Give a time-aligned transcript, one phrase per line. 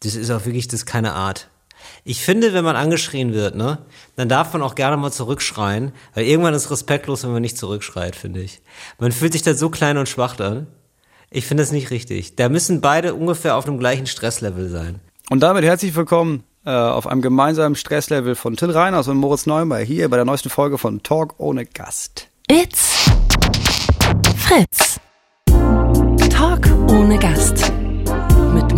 [0.00, 1.48] Das ist auch wirklich, das keine Art.
[2.04, 3.78] Ich finde, wenn man angeschrien wird, ne,
[4.16, 8.16] dann darf man auch gerne mal zurückschreien, weil irgendwann ist respektlos, wenn man nicht zurückschreit,
[8.16, 8.60] finde ich.
[8.98, 10.66] Man fühlt sich da so klein und schwach dann.
[11.30, 12.36] Ich finde das nicht richtig.
[12.36, 15.00] Da müssen beide ungefähr auf dem gleichen Stresslevel sein.
[15.28, 19.84] Und damit herzlich willkommen äh, auf einem gemeinsamen Stresslevel von Till Reiners und Moritz Neumeier
[19.84, 22.28] hier bei der neuesten Folge von Talk ohne Gast.
[22.50, 23.10] It's
[24.36, 24.98] Fritz.
[26.30, 27.72] Talk ohne Gast.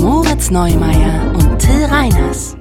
[0.03, 2.57] Moritz Neumeier und Till Reiners.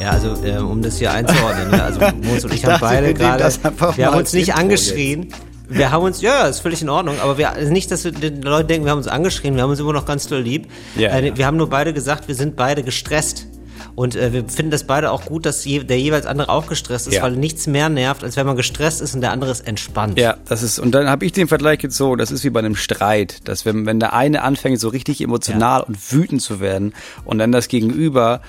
[0.00, 1.82] Ja, also äh, um das hier einzuordnen, ne?
[1.82, 3.52] also Moritz und ich, Ich haben beide gerade,
[3.96, 5.26] wir haben uns nicht angeschrien.
[5.68, 8.12] Wir haben uns, ja, ja, ist völlig in Ordnung, aber wir, also nicht, dass wir
[8.12, 10.68] den Leuten denken, wir haben uns angeschrien, wir haben uns immer noch ganz doll lieb.
[10.94, 11.36] Ja, äh, ja.
[11.36, 13.48] Wir haben nur beide gesagt, wir sind beide gestresst.
[13.94, 17.08] Und äh, wir finden das beide auch gut, dass je, der jeweils andere auch gestresst
[17.08, 17.22] ist, Ja.
[17.22, 20.18] weil nichts mehr nervt, als wenn man gestresst ist und der andere ist entspannt.
[20.18, 22.60] Ja, das ist, und dann habe ich den Vergleich jetzt so, das ist wie bei
[22.60, 26.94] einem Streit, dass wenn, wenn der eine anfängt, so richtig emotional und wütend zu werden
[27.24, 28.40] und dann das Gegenüber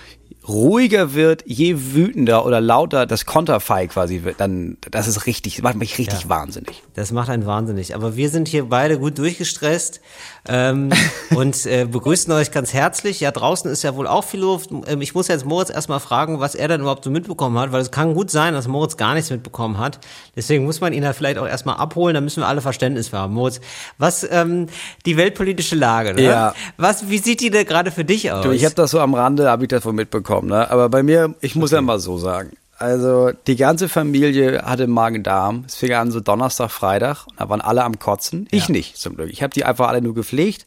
[0.47, 5.75] ruhiger wird, je wütender oder lauter das Konterfei quasi wird, dann, das ist richtig, macht
[5.75, 6.29] mich richtig Ja.
[6.29, 6.83] wahnsinnig.
[6.95, 7.95] Das macht einen wahnsinnig.
[7.95, 10.01] Aber wir sind hier beide gut durchgestresst
[10.47, 10.89] ähm,
[11.35, 13.19] und äh, begrüßen euch ganz herzlich.
[13.21, 14.69] Ja, draußen ist ja wohl auch viel Luft.
[14.87, 17.81] Ähm, ich muss jetzt Moritz erstmal fragen, was er denn überhaupt so mitbekommen hat, weil
[17.81, 19.99] es kann gut sein, dass Moritz gar nichts mitbekommen hat.
[20.35, 23.17] Deswegen muss man ihn da vielleicht auch erstmal abholen, da müssen wir alle Verständnis für
[23.17, 23.33] haben.
[23.33, 23.61] Moritz,
[23.97, 24.67] was ähm,
[25.05, 26.23] die weltpolitische Lage, ne?
[26.23, 26.53] Ja.
[26.77, 28.43] Was, wie sieht die denn gerade für dich aus?
[28.43, 29.93] Du, ich habe das so am Rande, habe ich das wohl
[30.41, 30.69] mitbekommen, ne?
[30.71, 32.51] Aber bei mir, ich muss ja mal so sagen.
[32.77, 35.63] Also die ganze Familie hatte Magen-Darm.
[35.67, 38.47] Es fing an so Donnerstag, Freitag und da waren alle am Kotzen.
[38.51, 38.71] Ich Ja.
[38.73, 39.29] nicht zum Glück.
[39.31, 40.65] Ich habe die einfach alle nur gepflegt.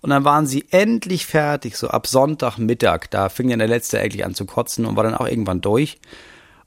[0.00, 3.06] Und dann waren sie endlich fertig, so ab Sonntagmittag.
[3.10, 6.00] Da fing dann der letzte eigentlich an zu kotzen und war dann auch irgendwann durch.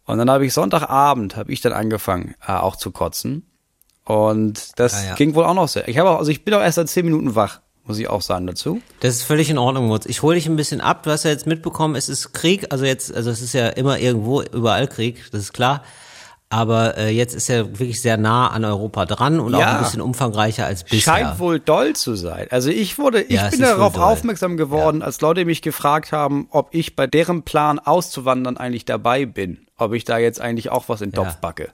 [0.05, 3.45] Und dann habe ich Sonntagabend, habe ich dann angefangen, äh, auch zu kotzen.
[4.05, 5.15] Und das Ah, ja.
[5.15, 5.87] ging wohl auch noch sehr.
[5.89, 8.21] Ich habe auch, also ich bin auch erst seit zehn Minuten wach, muss ich auch
[8.21, 8.81] sagen dazu.
[8.99, 10.05] Das ist völlig in Ordnung, Mutz.
[10.05, 11.03] Ich hole dich ein bisschen ab.
[11.03, 12.67] Du hast ja jetzt mitbekommen, es ist Krieg.
[12.71, 15.83] Also jetzt, also es ist ja immer irgendwo, überall Krieg, das ist klar.
[16.47, 19.77] Aber äh, jetzt ist er wirklich sehr nah an Europa dran und auch Ja.
[19.77, 21.01] ein bisschen umfangreicher als bisher.
[21.01, 22.47] Scheint wohl doll zu sein.
[22.51, 24.03] Also ich wurde, ich Ja, bin darauf doll.
[24.03, 29.25] aufmerksam geworden, als Leute mich gefragt haben, ob ich bei deren Plan auszuwandern eigentlich dabei
[29.25, 29.65] bin.
[29.77, 31.23] Ob ich da jetzt eigentlich auch was in den Ja.
[31.25, 31.69] Topf backe.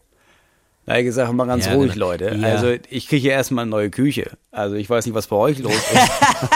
[0.85, 2.07] Da habe ich gesagt, mal ganz Ja, ruhig, genau.
[2.07, 2.35] Leute.
[2.41, 2.47] Ja.
[2.47, 4.31] Also ich kriege hier erstmal eine neue Küche.
[4.51, 6.11] Also ich weiß nicht, was bei euch los ist.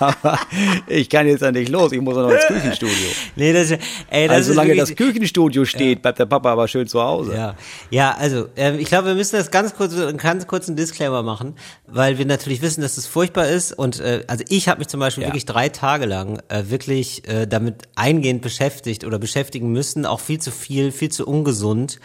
[0.00, 0.38] Aber
[0.86, 1.92] ich kann jetzt ja nicht los.
[1.92, 2.94] Ich muss auch noch ins Küchenstudio.
[3.36, 3.70] Nee, das,
[4.08, 7.34] ey, das Also solange das Küchenstudio steht, bleibt der Papa aber schön zu Hause.
[7.34, 7.54] Ja,
[7.90, 11.54] ja, also ähm, ich glaube, wir müssen das ganz kurz, einen ganz kurzen Disclaimer machen,
[11.86, 15.00] weil wir natürlich wissen, dass es furchtbar ist und äh, also ich habe mich zum
[15.00, 15.28] Beispiel Ja.
[15.28, 20.40] wirklich drei Tage lang äh, wirklich äh, damit eingehend beschäftigt oder beschäftigen müssen, auch viel
[20.40, 22.00] zu viel, viel zu ungesund.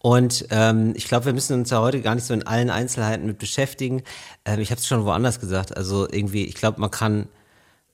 [0.00, 3.26] Und ähm, ich glaube, wir müssen uns ja heute gar nicht so in allen Einzelheiten
[3.26, 4.02] mit beschäftigen.
[4.44, 5.76] Ähm, ich habe es schon woanders gesagt.
[5.76, 7.28] Also irgendwie, ich glaube, man kann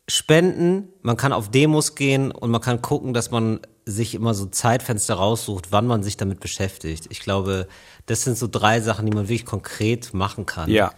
[0.07, 4.47] spenden, man kann auf Demos gehen und man kann gucken, dass man sich immer so
[4.47, 7.07] Zeitfenster raussucht, wann man sich damit beschäftigt.
[7.11, 7.69] Ich glaube,
[8.07, 10.71] das sind so drei Sachen, die man wirklich konkret machen kann.
[10.71, 10.93] Ja.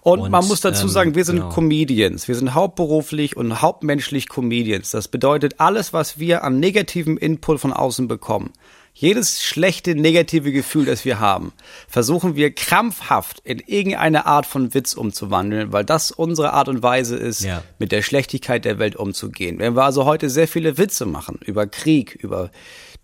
[0.00, 1.50] Und, Und, man muss dazu ähm, sagen, wir sind genau.
[1.50, 2.26] Comedians.
[2.26, 4.90] Wir sind hauptberuflich und hauptmenschlich Comedians.
[4.90, 8.52] Das bedeutet, alles, was wir an negativem Input von außen bekommen,
[8.96, 11.52] jedes schlechte, negative Gefühl, das wir haben,
[11.88, 17.16] versuchen wir krampfhaft in irgendeine Art von Witz umzuwandeln, weil das unsere Art und Weise
[17.16, 17.62] ist, Ja.
[17.80, 19.58] mit der Schlechtigkeit der Welt umzugehen.
[19.58, 22.50] Wenn wir also heute sehr viele Witze machen über Krieg, über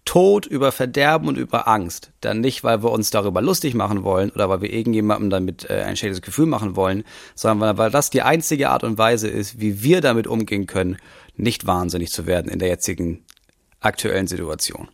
[0.05, 4.31] Tod, über Verderben und über Angst, dann nicht, weil wir uns darüber lustig machen wollen
[4.31, 8.11] oder weil wir irgendjemandem damit äh, ein schlechtes Gefühl machen wollen, sondern weil, weil das
[8.11, 10.97] die einzige Art und Weise ist, wie wir damit umgehen können,
[11.37, 13.25] nicht wahnsinnig zu werden in der jetzigen
[13.81, 14.89] aktuellen Situation.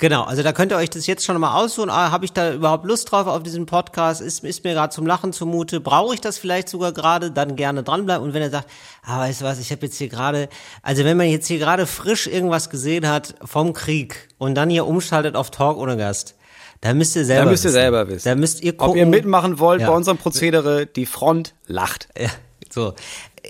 [0.00, 1.90] Genau, also da könnt ihr euch das jetzt schon mal aussuchen.
[1.90, 4.22] Ah, Habe ich da überhaupt Lust drauf auf diesen Podcast?
[4.22, 5.78] Ist, ist mir gerade zum Lachen zumute?
[5.80, 7.30] Brauche ich das vielleicht sogar gerade?
[7.30, 8.24] Dann gerne dranbleiben.
[8.26, 8.66] Und wenn er sagt,
[9.04, 10.48] ah, weißt du was, ich habe jetzt hier gerade,
[10.82, 14.86] also wenn man jetzt hier gerade frisch irgendwas gesehen hat vom Krieg und dann hier
[14.86, 16.34] umschaltet auf Talk ohne Gast,
[16.80, 17.74] dann müsst ihr selber Da müsst ihr wissen.
[17.74, 18.26] selber wissen.
[18.28, 18.90] Da müsst ihr gucken.
[18.92, 19.88] Ob ihr mitmachen wollt Ja.
[19.90, 22.08] bei unserem Prozedere, die Front lacht.
[22.18, 22.30] Ja,
[22.70, 22.94] so.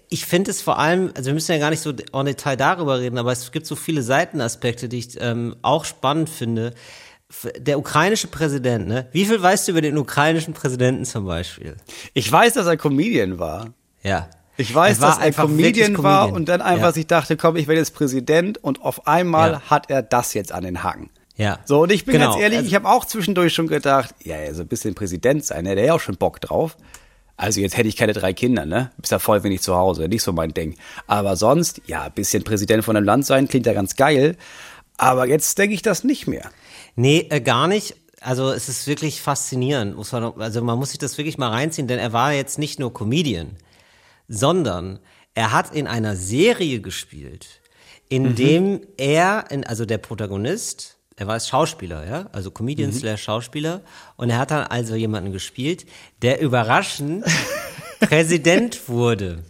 [0.08, 3.00] Ich finde es vor allem, also wir müssen ja gar nicht so en Detail darüber
[3.00, 6.74] reden, aber es gibt so viele Seitenaspekte, die ich ähm, auch spannend finde.
[7.58, 9.06] Der ukrainische Präsident, ne?
[9.12, 11.76] Wie viel weißt du über den ukrainischen Präsidenten zum Beispiel?
[12.12, 13.68] Ich weiß, dass er Comedian war.
[14.02, 14.28] Ja.
[14.56, 16.36] Ich weiß, dass er Comedian wirklich war Comedian.
[16.36, 16.92] und dann einfach Ja.
[16.92, 19.60] sich dachte, komm, ich werde jetzt Präsident und auf einmal Ja.
[19.70, 21.08] hat er das jetzt an den Haken.
[21.36, 21.60] Ja.
[21.64, 22.32] So, und ich bin Genau.
[22.32, 25.64] ganz ehrlich, Also- ich habe auch zwischendurch schon gedacht, ja, so ein bisschen Präsident sein,
[25.64, 26.76] ne, der hat ja auch schon Bock drauf.
[27.40, 28.90] Also jetzt hätte ich keine drei Kinder, ne?
[28.98, 30.76] Bist ja voll wenig zu Hause, nicht so mein Ding.
[31.06, 34.36] Aber sonst, ja, ein bisschen Präsident von einem Land sein, klingt ja ganz geil.
[34.98, 36.50] Aber jetzt denke ich das nicht mehr.
[36.96, 37.96] Nee, äh, gar nicht.
[38.20, 39.96] Also es ist wirklich faszinierend.
[39.96, 42.78] Muss man, also man muss sich das wirklich mal reinziehen, denn er war jetzt nicht
[42.78, 43.56] nur Comedian,
[44.28, 44.98] sondern
[45.34, 47.62] er hat in einer Serie gespielt,
[48.10, 53.82] in dem er, in, also der Protagonist, er war Schauspieler, ja, also Comedian slash Schauspieler,
[54.16, 55.84] und er hat dann also jemanden gespielt,
[56.22, 57.26] der überraschend
[58.00, 59.44] Präsident wurde.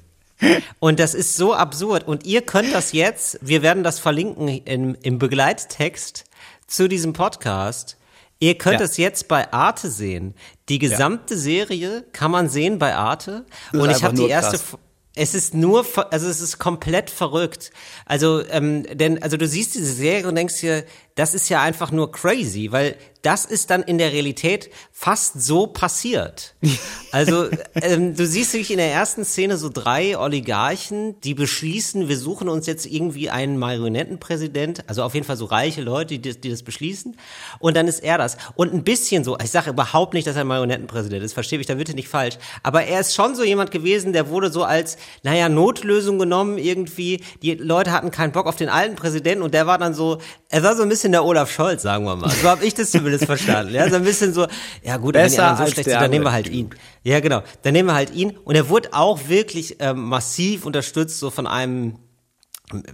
[0.81, 2.09] Und das ist so absurd.
[2.09, 6.25] Und ihr könnt das jetzt, wir werden das verlinken im, im Begleittext
[6.67, 7.97] zu diesem Podcast.
[8.41, 8.87] Ihr könnt Ja.
[8.87, 10.35] es jetzt bei Arte sehen.
[10.69, 13.45] Die gesamte Serie kann man sehen bei Arte.
[13.73, 14.79] Und ich habe die erste, krass.
[15.17, 17.73] Es ist nur, also es ist komplett verrückt.
[18.07, 20.85] Also, ähm, denn, also du siehst diese Serie und denkst dir,
[21.15, 25.67] das ist ja einfach nur crazy, weil das ist dann in der Realität fast so
[25.67, 26.55] passiert.
[27.13, 27.49] Also,
[27.83, 32.49] ähm, du siehst wirklich in der ersten Szene so drei Oligarchen, die beschließen, wir suchen
[32.49, 36.51] uns jetzt irgendwie einen Marionettenpräsident, also auf jeden Fall so reiche Leute, die, das- die
[36.51, 37.17] das beschließen.
[37.59, 38.37] Und dann ist er das.
[38.55, 41.67] Und ein bisschen so, ich sage überhaupt nicht, dass er ein Marionettenpräsident ist, verstehe mich
[41.67, 42.39] da bitte nicht falsch.
[42.63, 47.25] Aber er ist schon so jemand gewesen, der wurde so als, naja, Notlösung genommen irgendwie.
[47.43, 50.19] Die Leute hatten keinen Bock auf den alten Präsidenten und der war dann so,
[50.49, 52.31] er war so ein bisschen der Olaf Scholz, sagen wir mal.
[52.31, 53.75] So habe ich das zumindest verstanden.
[53.75, 54.47] Ja, so ein bisschen so,
[54.83, 56.71] ja gut, wenn die anderen so als schlecht sind, dann nehmen wir halt ihn.
[57.03, 57.43] Ja, genau.
[57.63, 58.37] Dann nehmen wir halt ihn.
[58.45, 61.99] Und er wurde auch wirklich ähm, massiv unterstützt, so von einem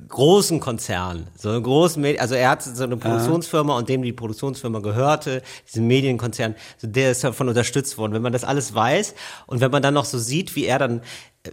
[0.09, 4.13] großen Konzern, so einen großen Medi also er hat so eine Produktionsfirma und dem die
[4.13, 8.15] Produktionsfirma gehörte, diesen Medienkonzern, so der ist davon unterstützt worden.
[8.15, 9.15] Wenn man das alles weiß
[9.47, 11.03] und wenn man dann noch so sieht, wie er dann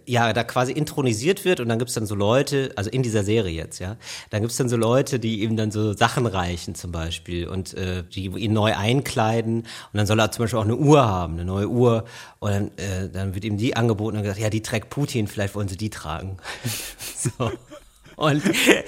[0.05, 3.53] ja da quasi intronisiert wird und dann gibt's dann so Leute, also in dieser Serie
[3.53, 3.97] jetzt, ja,
[4.29, 8.03] dann gibt's dann so Leute, die ihm dann so Sachen reichen zum Beispiel und äh,
[8.03, 11.45] die ihn neu einkleiden und dann soll er zum Beispiel auch eine Uhr haben, eine
[11.45, 12.05] neue Uhr
[12.39, 15.55] und dann, äh, dann wird ihm die angeboten und gesagt, ja, die trägt Putin, vielleicht
[15.55, 16.37] wollen sie die tragen.
[17.17, 17.51] so.
[18.15, 18.43] Und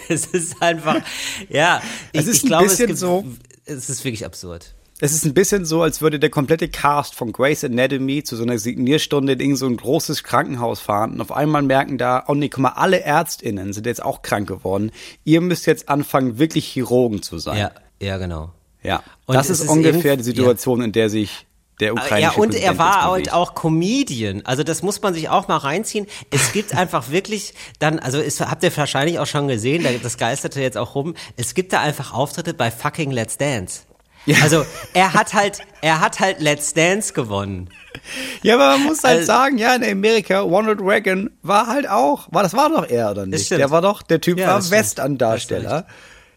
[0.09, 0.97] es ist einfach,
[1.49, 1.81] ja,
[2.11, 3.25] ich, Es ist ich glaube, es gibt, so-
[3.65, 4.75] es ist wirklich absurd.
[5.01, 8.43] Es ist ein bisschen so, als würde der komplette Cast von Grey's Anatomy zu so
[8.43, 12.47] einer Signierstunde in so ein großes Krankenhaus fahren und auf einmal merken da, oh nee,
[12.47, 14.91] guck mal, alle ÄrztInnen sind jetzt auch krank geworden.
[15.25, 17.57] Ihr müsst jetzt anfangen, wirklich Chirurgen zu sein.
[17.57, 17.71] Ja,
[18.01, 18.51] ja, genau.
[18.83, 19.03] Ja.
[19.25, 21.45] Und das ist ist ungefähr eben- die Situation, in der sich
[21.81, 24.43] der ukrainische Ja, und Präsident er war halt auch Comedian.
[24.45, 26.07] Also das muss man sich auch mal reinziehen.
[26.31, 30.17] Es gibt einfach wirklich dann, also es, habt ihr wahrscheinlich auch schon gesehen, da- das
[30.17, 33.81] geisterte jetzt auch rum, es gibt da einfach Auftritte bei fucking Let's Dance.
[34.41, 37.69] Also er hat halt, er hat halt Let's Dance gewonnen.
[38.41, 42.27] Ja, aber man muss halt Also- sagen, ja, in Amerika, Ronald Reagan war halt auch,
[42.31, 43.49] war das war doch er oder nicht?
[43.51, 44.71] Der war doch, der Typ Ja, war das.
[44.71, 45.85] Western-Darsteller.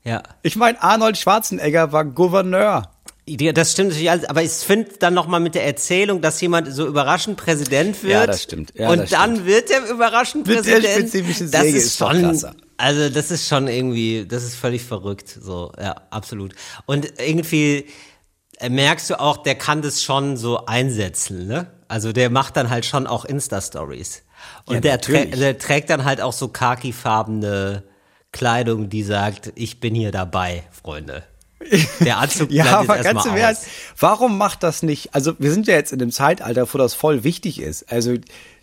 [0.04, 0.22] Ja.
[0.42, 2.90] Ich meine, Arnold Schwarzenegger war Gouverneur.
[3.26, 6.72] Ja, Das stimmt natürlich alles, aber ich finde dann nochmal mit der Erzählung, dass jemand
[6.72, 8.12] so überraschend Präsident wird.
[8.12, 8.72] Ja, das stimmt.
[8.74, 9.46] Ja, und das dann stimmt.
[9.46, 10.94] wird er überraschend Mit der Präsident.
[11.10, 12.54] spezifischen das Säge ist ist doch schon, krasser.
[12.78, 15.28] Also das ist schon irgendwie, das ist völlig verrückt.
[15.28, 16.54] So, ja, absolut.
[16.86, 17.86] Und irgendwie
[18.58, 21.66] äh, merkst du auch, der kann das schon so einsetzen, ne?
[21.88, 24.22] Also der macht dann halt schon auch Insta-Stories.
[24.66, 27.82] Und Ja, der, trä der trägt dann halt auch so khakifarbene
[28.30, 31.24] Kleidung, die sagt, ich bin hier dabei, Freunde.
[32.00, 33.66] Der Anzug Ja, aber ganz im Ernst,
[33.98, 35.14] warum macht das nicht?
[35.14, 37.90] Also wir sind ja jetzt in dem Zeitalter, wo das voll wichtig ist.
[37.90, 38.14] Also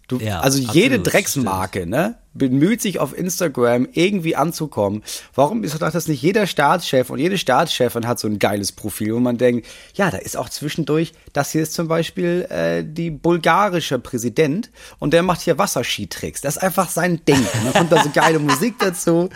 [0.07, 5.01] du, Ja, also jede absolut, Drecksmarke, ne, bemüht sich auf Instagram irgendwie anzukommen.
[5.33, 9.15] Warum ist doch das nicht jeder Staatschef und jede Staatschefin hat so ein geiles Profil,
[9.15, 9.65] wo man denkt,
[9.95, 15.13] ja, da ist auch zwischendurch, das hier ist zum Beispiel äh, die bulgarische Präsident und
[15.13, 16.41] der macht hier Wasserskitricks.
[16.41, 17.39] Das ist einfach sein Ding.
[17.39, 19.29] Und dann kommt da so geile Musik dazu.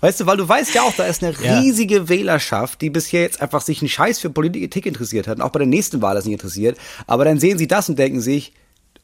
[0.00, 1.60] Weißt du, weil du weißt ja auch, da ist eine Ja.
[1.60, 5.50] riesige Wählerschaft, die bisher jetzt einfach sich einen Scheiß für Politik interessiert hat und auch
[5.50, 6.76] bei der nächsten Wahl das nicht interessiert.
[7.06, 8.52] Aber dann sehen sie das und denken sich,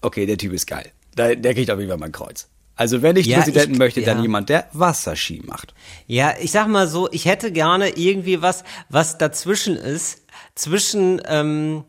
[0.00, 0.86] okay, der Typ ist geil.
[1.16, 2.48] Der, der kriegt auf jeden Fall mein Kreuz.
[2.78, 4.22] Also wenn ich Ja, Präsidenten ich- möchte, dann ja.
[4.22, 5.74] jemand, der Wasserski macht.
[6.06, 10.22] Ja, ich sag mal so, ich hätte gerne irgendwie was, was dazwischen ist,
[10.54, 11.82] zwischen ähm,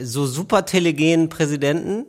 [0.00, 2.06] so super telegenen Präsidenten,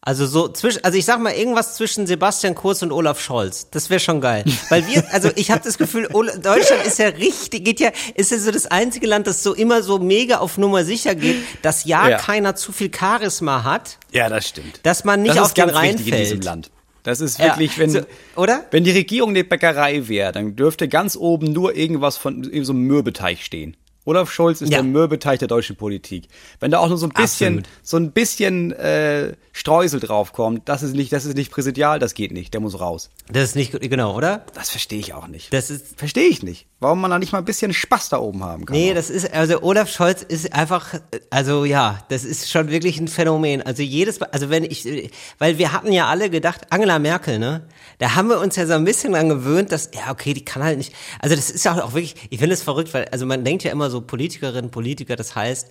[0.00, 3.68] also so zwischen, also ich sag mal irgendwas zwischen Sebastian Kurz und Olaf Scholz.
[3.70, 7.64] Das wäre schon geil, weil wir, also ich habe das Gefühl, Deutschland ist ja richtig,
[7.66, 10.84] geht ja, ist ja so das einzige Land, das so immer so mega auf Nummer
[10.84, 12.16] sicher geht, dass ja, Ja.
[12.16, 14.80] keiner zu viel Charisma hat, Ja, das stimmt.
[14.84, 16.44] dass man nicht das auf ist den wichtig in diesem reinfällt.
[16.44, 16.70] Land.
[17.02, 18.00] Das ist Ja, wirklich, wenn, so,
[18.36, 18.64] oder?
[18.70, 22.82] wenn die Regierung eine Bäckerei wäre, dann dürfte ganz oben nur irgendwas von so einem
[22.82, 23.76] Mürbeteig stehen.
[24.08, 24.78] Olaf Scholz ist Ja.
[24.78, 26.28] der Mürbeteig der deutschen Politik.
[26.60, 27.68] Wenn da auch nur so ein bisschen, Absolut.
[27.82, 32.32] so ein bisschen äh, Streusel draufkommt, das ist nicht, das ist nicht präsidial, das geht
[32.32, 33.10] nicht, der muss raus.
[33.30, 34.46] Das ist nicht, genau, oder?
[34.54, 35.52] Das verstehe ich auch nicht.
[35.52, 36.66] Das ist, Verstehe ich nicht.
[36.80, 38.76] Warum man da nicht mal ein bisschen Spaß da oben haben kann.
[38.76, 40.94] Nee, das ist, also Olaf Scholz ist einfach,
[41.28, 43.62] also ja, das ist schon wirklich ein Phänomen.
[43.62, 47.66] Also jedes also wenn ich, weil wir hatten ja alle gedacht, Angela Merkel, ne?
[47.98, 50.62] Da haben wir uns ja so ein bisschen dran gewöhnt, dass, ja, okay, die kann
[50.62, 53.44] halt nicht, also das ist ja auch wirklich, ich finde es verrückt, weil, also man
[53.44, 55.68] denkt ja immer so Politikerinnen, Politiker, das heißt,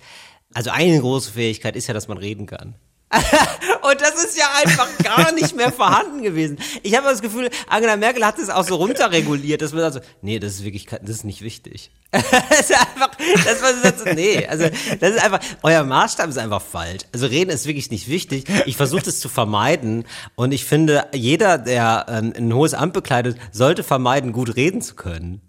[0.53, 2.75] also eine große Fähigkeit ist ja, dass man reden kann.
[3.90, 6.58] Und das ist ja einfach gar nicht mehr vorhanden gewesen.
[6.84, 10.12] Ich habe das Gefühl, Angela Merkel hat es auch so runterreguliert, dass man sagt so,
[10.22, 11.92] nee, das ist wirklich, das ist nicht wichtig.
[12.12, 12.24] das
[12.60, 13.12] ist einfach,
[13.46, 17.04] das war so, nee, also das ist einfach, euer Maßstab ist einfach falsch.
[17.14, 18.46] Also reden ist wirklich nicht wichtig.
[18.66, 20.04] Ich versuche das zu vermeiden
[20.36, 24.96] und ich finde, jeder, der ähm, ein hohes Amt bekleidet, sollte vermeiden, gut reden zu
[24.96, 25.42] können.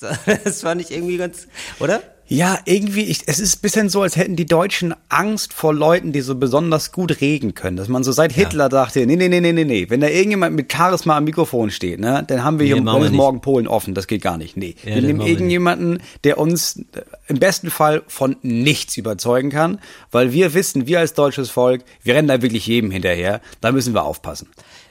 [0.44, 1.46] Das fand ich irgendwie ganz,
[1.78, 2.02] oder?
[2.26, 6.12] Ja, irgendwie, ich, es ist ein bisschen so, als hätten die Deutschen Angst vor Leuten,
[6.12, 7.76] die so besonders gut reden können.
[7.76, 8.68] Dass man so seit Hitler ja.
[8.70, 9.90] dachte, nee, nee, nee, nee, nee, nee.
[9.90, 13.42] Wenn da irgendjemand mit Charisma am Mikrofon steht, ne, dann haben wir nee, hier morgen
[13.42, 13.92] Polen offen.
[13.92, 14.56] Das geht gar nicht.
[14.56, 14.74] Nee.
[14.84, 16.80] Ja, wir nehmen irgendjemanden, der uns
[17.28, 19.78] im besten Fall von nichts überzeugen kann,
[20.10, 23.42] weil wir wissen, wir als deutsches Volk, wir rennen da wirklich jedem hinterher.
[23.60, 24.48] Da müssen wir aufpassen.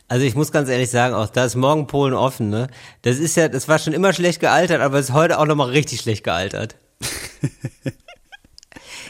[0.07, 2.67] Also ich muss ganz ehrlich sagen, auch da ist morgen Polen offen, ne?
[3.01, 6.01] Das ist ja, das war schon immer schlecht gealtert, aber ist heute auch nochmal richtig
[6.01, 6.75] schlecht gealtert.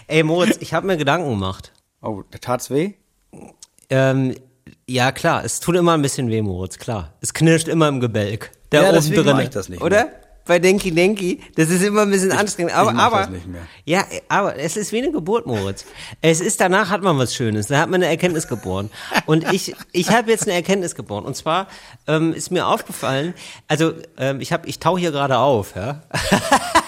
[0.08, 1.72] Ey Moritz, ich habe mir Gedanken gemacht.
[2.02, 2.94] Oh, da tat's weh?
[3.90, 4.36] Ähm,
[4.88, 7.14] ja klar, es tut immer ein bisschen weh, Moritz, klar.
[7.22, 8.52] Es knirscht immer im Gebälk.
[8.70, 9.40] Da ja, oben drin.
[9.40, 10.06] Ich das nicht oder?
[10.06, 10.14] Mehr.
[10.46, 12.76] Bei Denki Denki, das ist immer ein bisschen anstrengend.
[12.76, 13.30] Aber, aber
[13.86, 15.86] ja, aber es ist wie eine Geburt, Moritz.
[16.22, 17.68] Es ist danach hat man was Schönes.
[17.68, 18.90] Da hat man eine Erkenntnis geboren.
[19.26, 21.24] Und ich, ich habe jetzt eine Erkenntnis geboren.
[21.24, 21.68] Und zwar
[22.08, 23.34] ähm, ist mir aufgefallen.
[23.70, 26.02] Also ähm, ich habe, ich tau hier gerade auf, ja.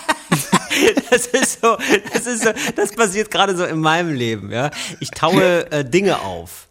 [1.09, 1.77] das ist so,
[2.13, 4.71] das ist so, das passiert gerade so in meinem Leben, ja.
[4.99, 6.67] Ich taue äh, Dinge auf.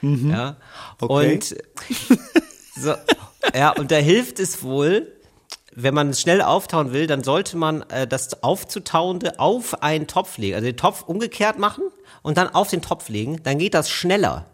[0.00, 0.30] Mhm.
[0.30, 0.56] Ja.
[1.00, 1.34] Okay.
[1.34, 1.56] Und
[2.76, 2.94] so,
[3.54, 5.12] ja, und da hilft es wohl,
[5.80, 10.38] wenn man es schnell auftauen will, dann sollte man äh, das Aufzutauende auf einen Topf
[10.38, 10.54] legen.
[10.54, 11.84] Also den Topf umgekehrt machen
[12.22, 13.42] und dann auf den Topf legen.
[13.44, 14.46] Dann geht das schneller.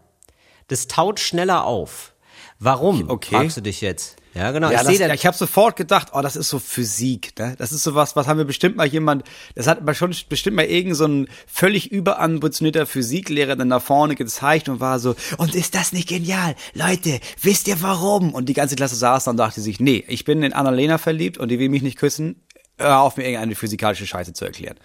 [0.67, 2.13] Das taut schneller auf.
[2.59, 3.09] Warum?
[3.09, 3.35] Okay.
[3.35, 4.17] Fragst du dich jetzt?
[4.35, 4.69] Ja, genau.
[4.69, 7.39] Ja, ich, das, ich habe sofort gedacht, oh, das ist so Physik.
[7.39, 7.55] Ne?
[7.57, 9.23] Das ist so was, was haben wir bestimmt mal jemand,
[9.55, 14.67] das hat schon bestimmt mal irgend so ein völlig überambitionierter Physiklehrer dann nach vorne gezeigt
[14.67, 16.55] und war so, und ist das nicht genial?
[16.73, 18.33] Leute, wisst ihr warum?
[18.33, 21.37] Und die ganze Klasse saß dann und dachte sich, nee, ich bin in Annalena verliebt
[21.37, 22.41] und die will mich nicht küssen.
[22.77, 24.75] Hör auf, mir irgendeine physikalische Scheiße zu erklären.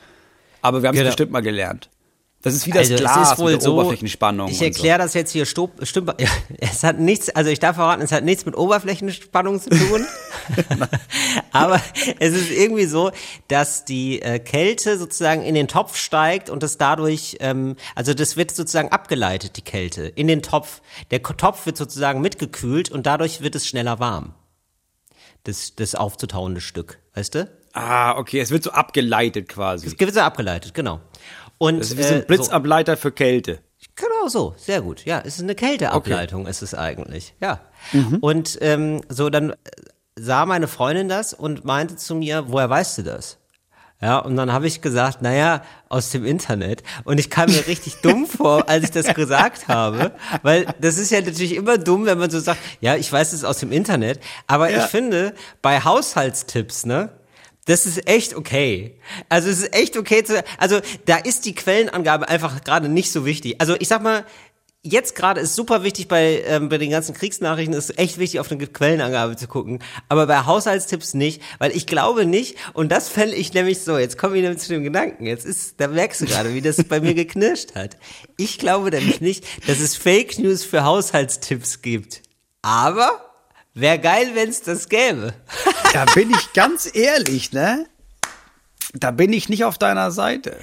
[0.62, 1.09] Aber wir haben es genau.
[1.09, 1.90] bestimmt mal gelernt.
[2.42, 4.49] Das ist wie das also Glas es ist wohl so, Oberflächenspannung.
[4.49, 5.04] Ich erkläre so.
[5.04, 6.14] das jetzt hier stup, stimmt.
[6.18, 6.28] Ja,
[6.59, 10.06] es hat nichts, also ich darf verraten, es hat nichts mit Oberflächenspannung zu tun.
[11.52, 11.80] Aber
[12.18, 13.11] es ist irgendwie so,
[13.49, 18.38] dass die äh, Kälte sozusagen in den Topf steigt und es dadurch, ähm, also das
[18.38, 20.80] wird sozusagen abgeleitet, die Kälte, in den Topf.
[21.11, 24.35] Der Topf wird sozusagen mitgekühlt und dadurch wird es schneller warm.
[25.44, 27.50] Das, das aufzutauende Stück, weißt du?
[27.73, 29.87] Ah, okay, es wird so abgeleitet quasi.
[29.87, 31.00] Es wird so abgeleitet, genau.
[31.62, 33.02] Und, das ist wie so ein äh, Blitzableiter so.
[33.02, 33.59] für Kälte.
[33.95, 35.05] Genau so, sehr gut.
[35.05, 36.50] Ja, es ist eine Kälteableitung, okay.
[36.50, 37.35] ist es eigentlich.
[37.38, 37.61] Ja.
[37.93, 38.17] Mhm.
[38.23, 39.55] Und ähm, so, dann
[40.19, 43.37] sah meine Freundin das und meinte zu mir, woher weißt du das?
[44.00, 46.83] Ja, und dann habe ich gesagt, naja, aus dem Internet.
[47.05, 50.12] Und ich kam mir richtig dumm vor, als ich das gesagt habe,
[50.43, 53.45] weil das ist ja natürlich immer dumm, wenn man so sagt, ja, ich weiß es
[53.45, 54.19] aus dem Internet.
[54.47, 54.79] Aber ja.
[54.79, 57.11] ich finde, bei Haushaltstipps, ne,
[57.67, 58.99] das ist echt okay.
[59.29, 63.25] Also es ist echt okay zu, also da ist die Quellenangabe einfach gerade nicht so
[63.25, 63.57] wichtig.
[63.59, 64.25] Also ich sag mal,
[64.83, 68.50] jetzt gerade ist super wichtig bei, ähm, bei den ganzen Kriegsnachrichten, ist echt wichtig, auf
[68.50, 69.81] eine Quellenangabe zu gucken.
[70.09, 74.17] Aber bei Haushaltstipps nicht, weil ich glaube nicht, und das fände ich nämlich so, jetzt
[74.17, 77.00] komme ich nämlich zu dem Gedanken, jetzt ist, da merkst du gerade, wie das bei
[77.00, 77.99] mir geknirscht hat.
[78.37, 82.23] Ich glaube nämlich nicht, dass es Fake News für Haushaltstipps gibt.
[82.62, 83.29] Aber
[83.80, 85.32] Wäre geil, wenn es das gäbe.
[85.92, 87.87] da bin ich ganz ehrlich, ne?
[88.92, 90.56] Da bin ich nicht auf deiner Seite.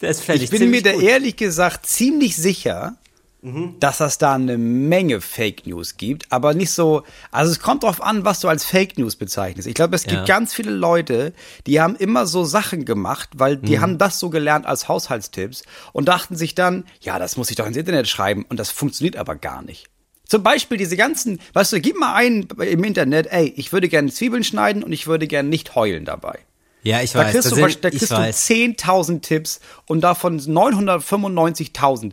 [0.00, 2.96] Das ich, ich bin mir da ehrlich gesagt ziemlich sicher,
[3.40, 3.76] mhm.
[3.80, 8.02] dass es da eine Menge Fake News gibt, aber nicht so, also es kommt drauf
[8.02, 9.68] an, was du als Fake News bezeichnest.
[9.68, 10.24] Ich glaube, es gibt ja.
[10.24, 11.32] ganz viele Leute,
[11.66, 13.80] die haben immer so Sachen gemacht, weil die mhm.
[13.80, 17.66] haben das so gelernt als Haushaltstipps und dachten sich dann, ja, das muss ich doch
[17.66, 19.88] ins Internet schreiben und das funktioniert aber gar nicht.
[20.26, 24.10] Zum Beispiel diese ganzen, weißt du, gib mal ein im Internet, ey, ich würde gerne
[24.10, 26.38] Zwiebeln schneiden und ich würde gerne nicht heulen dabei.
[26.82, 27.32] Ja, ich da weiß.
[27.32, 32.12] Kriegst du, sind, da kriegst du 10.000 Tipps und davon 995.000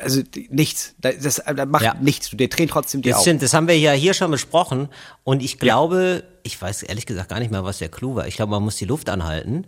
[0.00, 1.94] also nichts, das, das macht ja.
[2.00, 3.24] nichts, der dreht trotzdem die das Augen.
[3.24, 4.88] Stimmt, das haben wir ja hier schon besprochen
[5.22, 6.38] und ich glaube, ja.
[6.42, 8.26] ich weiß ehrlich gesagt gar nicht mehr, was der Clou war.
[8.26, 9.64] Ich glaube, man muss die Luft anhalten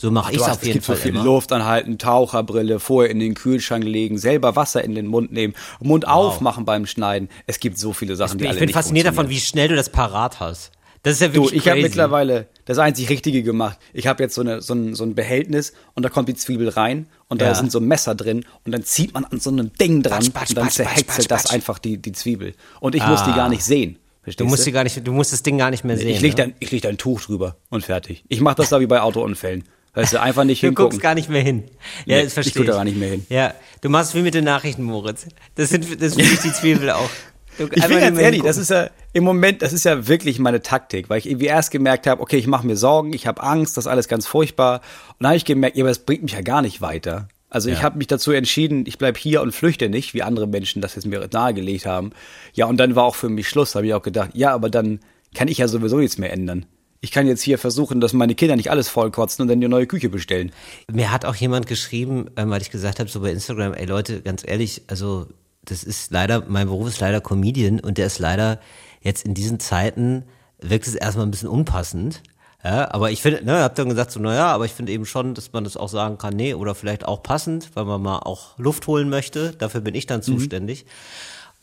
[0.00, 0.68] so mache ich es auf jeden Fall.
[0.68, 1.24] Es gibt so viel immer.
[1.24, 6.04] Luft anhalten, Taucherbrille, vorher in den Kühlschrank legen, selber Wasser in den Mund nehmen, Mund
[6.04, 6.12] wow.
[6.12, 7.28] aufmachen beim Schneiden.
[7.48, 9.66] Es gibt so viele Sachen, ich, die ich alle Ich bin fasziniert davon, wie schnell
[9.66, 10.70] du das parat hast.
[11.02, 13.76] Das ist ja wirklich du, ich habe mittlerweile das einzig Richtige gemacht.
[13.92, 16.68] Ich habe jetzt so, eine, so, ein, so ein Behältnis und da kommt die Zwiebel
[16.68, 17.48] rein und ja.
[17.48, 20.32] da sind so Messer drin und dann zieht man an so einem Ding dran batsch,
[20.32, 22.54] batsch, und dann zerhäckselt das einfach die, die Zwiebel.
[22.78, 23.10] Und ich ah.
[23.10, 23.98] muss die gar nicht sehen.
[24.22, 26.08] Verstehst du musst sie gar nicht, du musst das Ding gar nicht mehr sehen.
[26.08, 26.36] Ich leg, ne?
[26.36, 28.24] dann, ich leg da ein Tuch drüber und fertig.
[28.28, 29.64] Ich mache das da wie bei Autounfällen.
[29.94, 30.90] Weißt du, einfach nicht du hingucken.
[30.90, 31.64] guckst gar nicht mehr hin.
[32.06, 33.26] Ja, Nee, das verstehe ich guck da gar nicht mehr hin.
[33.28, 35.26] Ja, du machst wie mit den Nachrichten, Moritz.
[35.56, 37.10] Das sind, das finde ich die Zwiebel auch.
[37.58, 40.62] Du, Ich bin ganz ehrlich, das ist ja im Moment, das ist ja wirklich meine
[40.62, 43.76] Taktik, weil ich irgendwie erst gemerkt habe, okay, ich mache mir Sorgen, ich habe Angst,
[43.76, 44.76] das ist alles ganz furchtbar.
[45.08, 47.26] Und dann habe ich gemerkt, ja, aber das bringt mich ja gar nicht weiter.
[47.50, 47.82] Also ich Ja.
[47.84, 51.06] habe mich dazu entschieden, ich bleib hier und flüchte nicht, wie andere Menschen das jetzt
[51.06, 52.10] mir nahegelegt haben.
[52.52, 55.00] Ja, und dann war auch für mich Schluss, habe ich auch gedacht, ja, aber dann
[55.34, 56.66] kann ich ja sowieso nichts mehr ändern.
[57.00, 59.86] Ich kann jetzt hier versuchen, dass meine Kinder nicht alles vollkotzen und dann eine neue
[59.86, 60.50] Küche bestellen.
[60.90, 64.20] Mir hat auch jemand geschrieben, ähm, weil ich gesagt habe, so bei Instagram, ey Leute,
[64.20, 65.26] ganz ehrlich, also
[65.64, 68.60] das ist leider, mein Beruf ist leider Comedian und der ist leider
[69.00, 70.24] jetzt in diesen Zeiten,
[70.60, 72.22] wirkt es erstmal ein bisschen unpassend.
[72.64, 75.34] Ja, aber ich finde, ne, hab dann gesagt so, naja, aber ich finde eben schon,
[75.34, 78.58] dass man das auch sagen kann, nee, oder vielleicht auch passend, weil man mal auch
[78.58, 79.52] Luft holen möchte.
[79.52, 80.84] Dafür bin ich dann zuständig.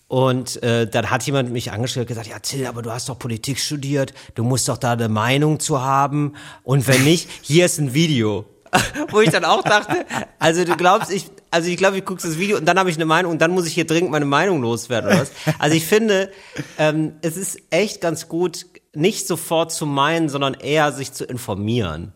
[0.08, 3.18] Und äh, dann hat jemand mich angeschrieben und gesagt, ja Till, aber du hast doch
[3.18, 6.34] Politik studiert, du musst doch da eine Meinung zu haben.
[6.64, 8.46] Und wenn nicht, hier ist ein Video.
[9.10, 10.06] Wo ich dann auch dachte,
[10.38, 12.98] also du glaubst, ich, also ich glaube, ich gucke das Video und dann habe ich
[12.98, 15.32] eine Meinung und dann muss ich hier dringend meine Meinung loswerden oder was.
[15.60, 16.32] Also ich finde,
[16.78, 22.14] ähm, es ist echt ganz gut, nicht sofort zu meinen, sondern eher sich zu informieren.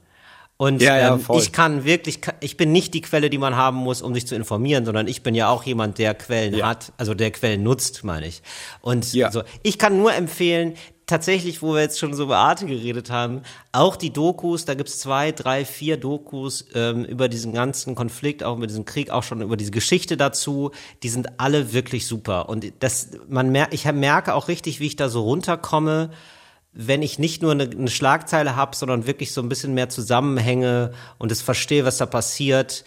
[0.62, 3.78] Und Ja, ja, ähm, ich kann wirklich, ich bin nicht die Quelle, die man haben
[3.78, 6.68] muss, um sich zu informieren, sondern ich bin ja auch jemand, der Quellen Ja.
[6.68, 8.42] hat, also der Quellen nutzt, meine ich.
[8.82, 10.74] Und so, ich kann nur empfehlen,
[11.08, 15.00] tatsächlich, wo wir jetzt schon so über Arte geredet haben, auch die Dokus, da gibt's
[15.00, 19.42] zwei, drei, vier Dokus ähm, über diesen ganzen Konflikt, auch über diesen Krieg, auch schon
[19.42, 20.72] über diese Geschichte dazu,
[21.04, 22.50] die sind alle wirklich super.
[22.50, 26.10] Und das, man merkt, ich merke auch richtig, wie ich da so runterkomme,
[26.72, 30.92] wenn ich nicht nur eine, eine Schlagzeile habe, sondern wirklich so ein bisschen mehr Zusammenhänge
[31.18, 32.84] und es verstehe, was da passiert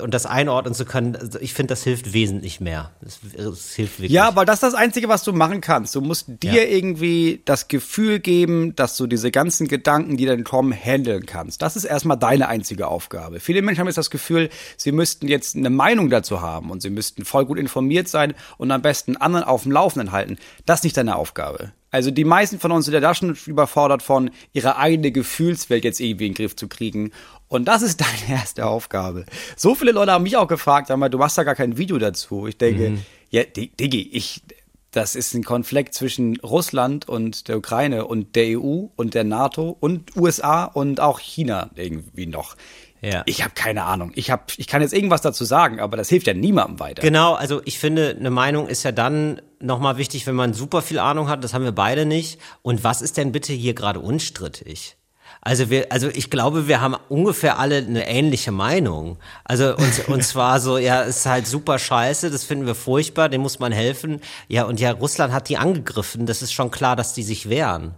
[0.00, 2.90] und das einordnen zu können, also ich finde, das hilft wesentlich mehr.
[3.00, 4.10] Das, das hilft wirklich.
[4.10, 5.94] Ja, aber das ist das Einzige, was du machen kannst.
[5.94, 6.68] Du musst dir Ja.
[6.68, 11.62] irgendwie das Gefühl geben, dass du diese ganzen Gedanken, die dann kommen, handeln kannst.
[11.62, 13.38] Das ist erstmal deine einzige Aufgabe.
[13.38, 16.90] Viele Menschen haben jetzt das Gefühl, sie müssten jetzt eine Meinung dazu haben und sie
[16.90, 20.38] müssten voll gut informiert sein und am besten anderen auf dem Laufenden halten.
[20.66, 21.70] Das ist nicht deine Aufgabe.
[21.94, 26.00] Also die meisten von uns sind ja da schon überfordert von, ihre eigene Gefühlswelt jetzt
[26.00, 27.12] irgendwie in den Griff zu kriegen.
[27.46, 29.26] Und das ist deine erste Aufgabe.
[29.56, 31.96] So viele Leute haben mich auch gefragt, sag mal, du machst da gar kein Video
[31.98, 32.48] dazu.
[32.48, 32.98] Ich denke,
[33.30, 34.42] ja, Di- Diggi, ich,
[34.90, 39.76] das ist ein Konflikt zwischen Russland und der Ukraine und der EU und der NATO
[39.78, 42.56] und USA und auch China irgendwie noch.
[43.02, 43.22] Ja.
[43.26, 44.10] Ich habe keine Ahnung.
[44.16, 47.02] Ich hab, ich kann jetzt irgendwas dazu sagen, aber das hilft ja niemandem weiter.
[47.02, 50.98] Genau, also ich finde, eine Meinung ist ja dann nochmal wichtig, wenn man super viel
[50.98, 52.40] Ahnung hat, das haben wir beide nicht.
[52.62, 54.96] Und was ist denn bitte hier gerade unstrittig?
[55.40, 59.18] Also wir, also ich glaube, wir haben ungefähr alle eine ähnliche Meinung.
[59.44, 63.28] Also und, und zwar so, ja, es ist halt super scheiße, das finden wir furchtbar,
[63.28, 64.20] dem muss man helfen.
[64.48, 67.94] Ja, und ja, Russland hat die angegriffen, das ist schon klar, dass die sich wehren.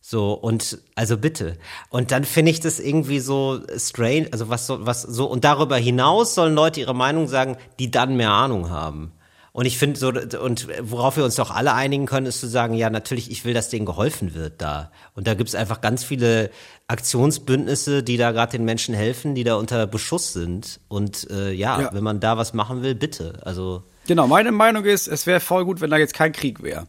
[0.00, 1.58] So, und also bitte.
[1.90, 5.76] Und dann finde ich das irgendwie so strange, also was so, was so, und darüber
[5.76, 9.12] hinaus sollen Leute ihre Meinung sagen, die dann mehr Ahnung haben.
[9.52, 10.08] Und ich finde so,
[10.40, 13.52] und worauf wir uns doch alle einigen können, ist zu sagen, ja, natürlich, ich will,
[13.52, 14.92] dass denen geholfen wird da.
[15.14, 16.50] Und da gibt's einfach ganz viele
[16.86, 20.80] Aktionsbündnisse, die da gerade den Menschen helfen, die da unter Beschuss sind.
[20.88, 21.90] Und äh, ja, Ja.
[21.92, 23.40] wenn man da was machen will, bitte.
[23.44, 26.86] Also, Genau, meine Meinung ist, es wäre voll gut, wenn da jetzt kein Krieg wäre.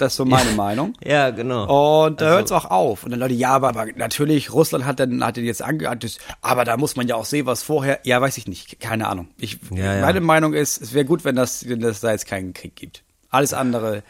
[0.00, 0.94] Das ist so meine Meinung.
[1.04, 2.04] ja, genau.
[2.06, 3.04] Und da Also- hört es auch auf.
[3.04, 6.64] Und dann Leute, ja, aber, aber natürlich, Russland hat dann hat den jetzt angeantwortet, aber
[6.64, 8.00] da muss man ja auch sehen, was vorher.
[8.04, 9.28] Ja, weiß ich nicht, keine Ahnung.
[9.38, 10.00] Ich, Ja, ja.
[10.00, 13.02] Meine Meinung ist, es wäre gut, wenn das, wenn das da jetzt keinen Krieg gibt.
[13.30, 14.02] Alles andere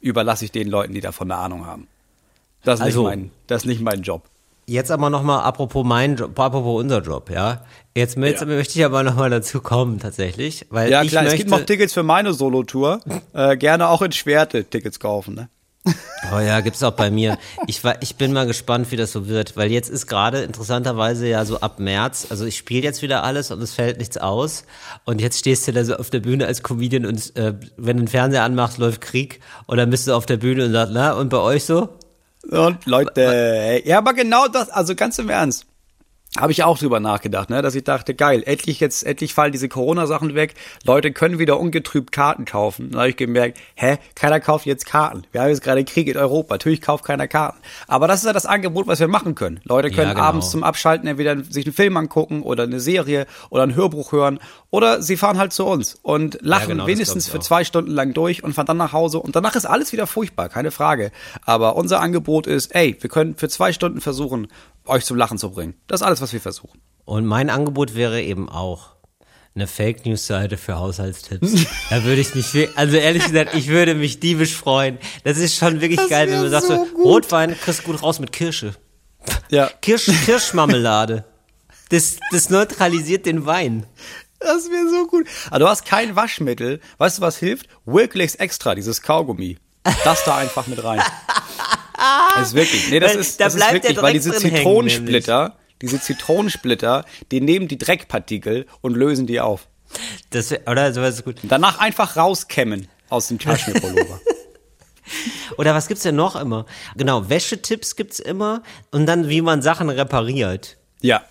[0.00, 1.86] überlasse ich den Leuten, die davon eine Ahnung haben.
[2.64, 4.22] Das ist, Also- nicht, mein, das ist nicht mein Job.
[4.68, 7.64] Jetzt aber nochmal apropos mein Job, apropos unser Job, ja.
[7.96, 8.46] Jetzt, jetzt Ja.
[8.46, 10.66] möchte ich aber nochmal dazu kommen, tatsächlich.
[10.68, 13.00] Weil Ja, ich klar, es gibt noch Tickets für meine Solo-Tour.
[13.32, 15.48] äh, gerne auch in Schwerte Tickets kaufen, ne?
[16.34, 17.38] Oh ja, gibt's auch bei mir.
[17.66, 21.26] Ich, war, ich bin mal gespannt, wie das so wird, weil jetzt ist gerade interessanterweise
[21.26, 24.64] ja so ab März, also ich spiele jetzt wieder alles und es fällt nichts aus.
[25.06, 28.02] Und jetzt stehst du da so auf der Bühne als Comedian und äh, wenn du
[28.02, 31.12] den Fernseher anmachst, läuft Krieg und dann bist du auf der Bühne und sagst, na,
[31.14, 31.88] und bei euch so?
[32.42, 35.66] Und Leute, ey, ja, aber genau das, also ganz im Ernst.
[36.36, 37.62] Habe ich auch drüber nachgedacht, ne?
[37.62, 40.54] dass ich dachte, geil, endlich jetzt, endlich fallen diese Corona-Sachen weg.
[40.84, 42.90] Leute können wieder ungetrübt Karten kaufen.
[42.90, 45.24] Dann habe ich gemerkt, hä, keiner kauft jetzt Karten.
[45.32, 46.54] Wir haben jetzt gerade Krieg in Europa.
[46.54, 47.58] Natürlich kauft keiner Karten.
[47.86, 49.60] Aber das ist ja das Angebot, was wir machen können.
[49.64, 50.24] Leute können Ja, genau.
[50.26, 54.38] abends zum Abschalten entweder sich einen Film angucken oder eine Serie oder ein Hörbuch hören
[54.70, 58.12] oder sie fahren halt zu uns und lachen genau, das wenigstens für zwei Stunden lang
[58.12, 61.10] durch und fahren dann nach Hause und danach ist alles wieder furchtbar, keine Frage.
[61.46, 64.48] Aber unser Angebot ist, ey, wir können für zwei Stunden versuchen,
[64.88, 65.74] euch zum Lachen zu bringen.
[65.86, 66.80] Das ist alles, was wir versuchen.
[67.04, 68.96] Und mein Angebot wäre eben auch
[69.54, 71.66] eine Fake News Seite für Haushaltstipps.
[71.90, 74.98] da würde ich mich, also ehrlich gesagt, ich würde mich diebisch freuen.
[75.24, 78.74] Das ist schon wirklich geil, wenn du sagst, so, Rotwein kriegst gut raus mit Kirsche.
[79.50, 79.70] Ja.
[79.80, 81.24] Kirsch, Kirschmarmelade.
[81.90, 83.86] Das, das neutralisiert den Wein.
[84.38, 85.26] Das wäre so gut.
[85.48, 86.80] Aber du hast kein Waschmittel.
[86.98, 87.68] Weißt du, was hilft?
[87.86, 89.58] Wilklex Extra, dieses Kaugummi.
[90.04, 91.02] Das da einfach mit rein.
[92.36, 92.90] Das ist wirklich.
[92.90, 97.04] Nee, das Weil ist, da das ist bleibt wirklich, weil diese hängen, Zitronensplitter, diese Zitronensplitter,
[97.30, 99.68] die nehmen die Dreckpartikel und lösen die auf.
[100.30, 101.36] Das, oder sowas ist gut.
[101.44, 104.20] Danach einfach rauskämmen aus dem Taschenpullover.
[105.56, 106.66] Oder was gibt's denn noch immer?
[106.94, 110.76] Genau, Wäschetipps gibt's immer und dann wie man Sachen repariert.
[111.00, 111.22] ja.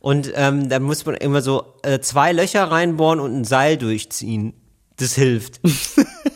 [0.00, 4.54] Und ähm, da muss man immer so äh, zwei Löcher reinbohren und ein Seil durchziehen.
[4.96, 5.60] Das hilft.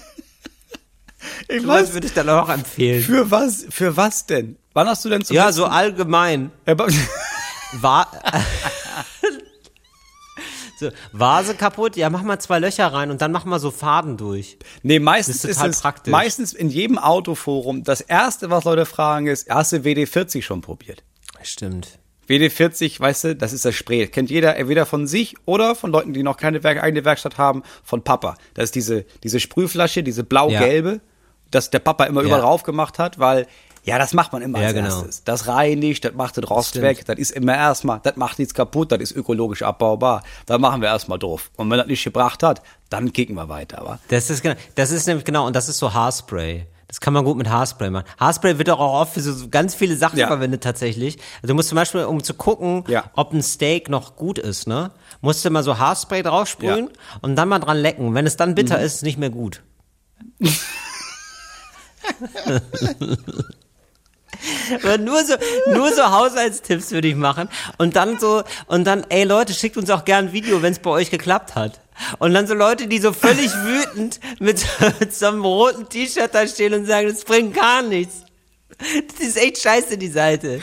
[1.48, 3.02] Ich Was würde ich dann auch empfehlen?
[3.02, 4.57] Für was, für was denn?
[4.72, 6.50] Wann hast du denn zum Ja, so allgemein.
[6.66, 8.07] Va
[10.78, 14.16] so, Vase kaputt, ja, mach mal zwei Löcher rein und dann mach mal so Faden
[14.16, 14.59] durch.
[14.83, 16.11] Nee, meistens Das ist, ist es praktisch.
[16.11, 21.02] meistens in jedem Autoforum das erste, was Leute fragen, ist, hast du WD40 schon probiert?
[21.42, 21.98] Stimmt.
[22.28, 24.07] WD40, weißt du, das ist das Spray.
[24.07, 28.05] Kennt jeder entweder von sich oder von Leuten, die noch keine eigene Werkstatt haben, von
[28.05, 28.37] Papa.
[28.55, 31.00] Das ist diese, diese Sprühflasche, diese blau-gelbe,
[31.53, 32.45] das der Papa immer überall Ja.
[32.47, 33.47] drauf gemacht hat, weil,
[33.85, 34.88] ja, das macht man immer Ja, als genau.
[34.88, 35.25] erstes.
[35.25, 36.85] Das reinigt, das macht den Rost Stimmt.
[36.85, 40.23] weg, das ist immer erstmal, das macht nichts kaputt, das ist ökologisch abbaubar.
[40.47, 41.51] Da machen wir erstmal drauf.
[41.57, 43.99] Und wenn das nicht gebracht hat, dann kicken wir weiter, aber.
[44.09, 46.67] Das ist genau, das ist nämlich genau, und das ist so Haarspray.
[46.88, 48.05] Das kann man gut mit Haarspray machen.
[48.21, 50.27] Haarspray wird auch oft für so ganz viele Sachen Ja.
[50.27, 51.17] verwendet tatsächlich.
[51.37, 53.05] Also du musst zum Beispiel, um zu gucken, Ja.
[53.15, 54.91] ob ein Steak noch gut ist, ne,
[55.23, 56.91] musst du mal so Haarspray draufsprühen
[57.23, 58.15] und dann mal dran lecken.
[58.15, 58.85] Wenn es dann bitter Mhm.
[58.85, 59.62] ist, ist nicht mehr gut.
[64.83, 65.35] Aber nur so,
[65.73, 67.49] nur so Haushaltstipps würde ich machen.
[67.79, 70.79] Und dann so, und dann, ey Leute, schickt uns auch gern ein Video, wenn es
[70.79, 71.81] bei euch geklappt hat.
[72.19, 74.67] Und dann so Leute, die so völlig wütend mit,
[75.01, 78.23] mit so einem roten T-Shirt da stehen und sagen, das bringt gar nichts.
[78.79, 80.61] Das ist echt scheiße, die Seite.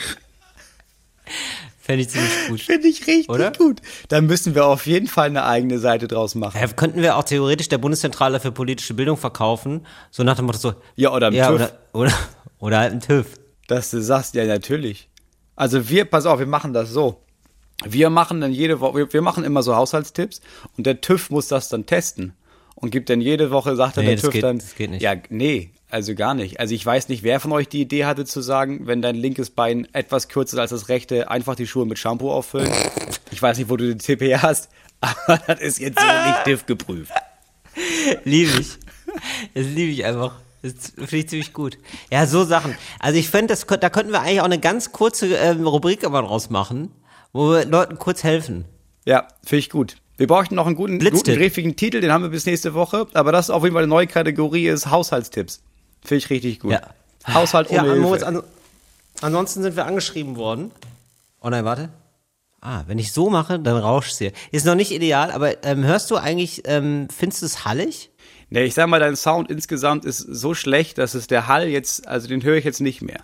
[1.90, 2.60] Fände ich ziemlich gut.
[2.60, 3.50] Finde ich richtig Oder?
[3.52, 3.80] gut.
[4.08, 6.58] Dann müssen wir auf jeden Fall eine eigene Seite draus machen.
[6.60, 10.58] Ja, könnten wir auch theoretisch der Bundeszentrale für politische Bildung verkaufen, so nach dem Motto
[10.58, 10.74] so.
[10.94, 11.54] Ja, oder im ja, TÜV.
[11.56, 12.12] Oder, oder,
[12.60, 13.26] oder halt ein TÜV.
[13.66, 15.08] Dass du sagst, ja, natürlich.
[15.56, 17.22] Also wir, pass auf, wir machen das so.
[17.84, 20.40] Wir machen dann jede Woche, wir, machen immer so Haushaltstipps
[20.76, 22.34] und der TÜV muss das dann testen
[22.74, 25.02] und gibt dann jede Woche, sagt dann Nee, der TÜV geht- dann, das geht nicht.
[25.02, 26.60] ja, nee, also gar nicht.
[26.60, 29.50] Also ich weiß nicht, wer von euch die Idee hatte zu sagen, wenn dein linkes
[29.50, 32.70] Bein etwas kürzer ist als das rechte, einfach die Schuhe mit Shampoo auffüllen.
[33.30, 36.66] Ich weiß nicht, wo du den TP hast, aber das ist jetzt so nicht TÜV
[36.66, 37.12] geprüft.
[38.24, 38.78] Liebe ich.
[39.54, 40.34] Das liebe ich einfach.
[40.62, 41.78] Das finde ich ziemlich gut.
[42.10, 42.76] Ja, so Sachen.
[42.98, 46.50] Also ich finde, da könnten wir eigentlich auch eine ganz kurze ähm, Rubrik aber draus
[46.50, 46.92] machen,
[47.32, 48.66] wo wir Leuten kurz helfen.
[49.06, 49.96] Ja, finde ich gut.
[50.18, 53.06] Wir brauchten noch einen guten, guten griffigen Titel, den haben wir bis nächste Woche.
[53.14, 55.62] Aber das ist auf jeden Fall eine neue Kategorie, ist Haushaltstipps.
[56.02, 56.72] Finde ich richtig gut.
[56.72, 56.80] Ja.
[57.26, 58.38] Haushalt Ja, ohne Moritz, Hilfe.
[58.38, 58.44] an,
[59.20, 60.70] ansonsten sind wir angeschrieben worden.
[61.40, 61.90] Oh nein, warte.
[62.62, 64.32] Ah, wenn ich so mache, dann rauscht hier.
[64.50, 68.10] Ist noch nicht ideal, aber ähm, hörst du eigentlich, ähm, findest du es hallig?
[68.50, 72.06] Nee, ich sag mal, dein Sound insgesamt ist so schlecht, dass es der Hall jetzt,
[72.06, 73.20] also den höre ich jetzt nicht mehr.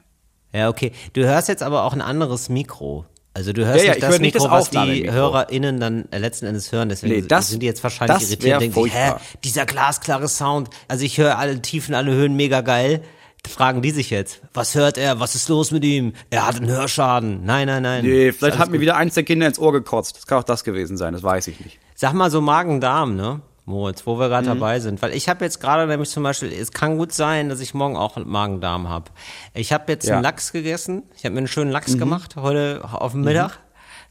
[0.52, 0.92] Ja, okay.
[1.12, 3.04] Du hörst jetzt aber auch ein anderes Mikro.
[3.36, 5.10] Also du hörst Ja, ja, nicht ich das nicht Mikro, das was die.
[5.12, 6.88] HörerInnen dann äh, letzten Endes hören.
[6.88, 9.12] Deswegen Nee, das- sind die jetzt wahrscheinlich irritiert und denken sich, hä,
[9.44, 10.70] dieser glasklare Sound.
[10.88, 13.02] Also ich höre alle Tiefen, alle Höhen mega geil.
[13.46, 16.14] Fragen die sich jetzt, was hört er, was ist los mit ihm?
[16.30, 17.44] Er hat einen Hörschaden.
[17.44, 18.04] Nein, nein, nein.
[18.04, 18.80] Nee, vielleicht hat mir gut.
[18.80, 20.16] wieder eins der Kinder ins Ohr gekotzt.
[20.16, 21.78] Das kann auch das gewesen sein, das weiß ich nicht.
[21.94, 23.42] Sag mal so Magen-Darm, ne?
[23.66, 24.30] Moritz, wo wir Mhm.
[24.30, 25.02] gerade dabei sind.
[25.02, 27.96] Weil ich habe jetzt gerade nämlich zum Beispiel, es kann gut sein, dass ich morgen
[27.96, 29.10] auch Magen-Darm habe.
[29.54, 30.12] Ich habe jetzt Ja.
[30.12, 30.16] Mhm.
[30.18, 31.02] einen Lachs gegessen.
[31.16, 33.58] Ich habe mir einen schönen Lachs gemacht heute auf dem Mittag.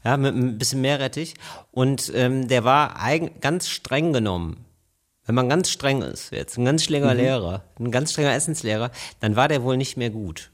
[0.04, 1.34] Ja, mit ein bisschen Meerrettich.
[1.72, 4.64] Und ähm, der war eigen, ganz streng genommen.
[5.24, 7.18] Wenn man ganz streng ist, jetzt ein ganz strenger Mhm.
[7.20, 10.50] Lehrer, ein ganz strenger Essenslehrer, dann war der wohl nicht mehr gut.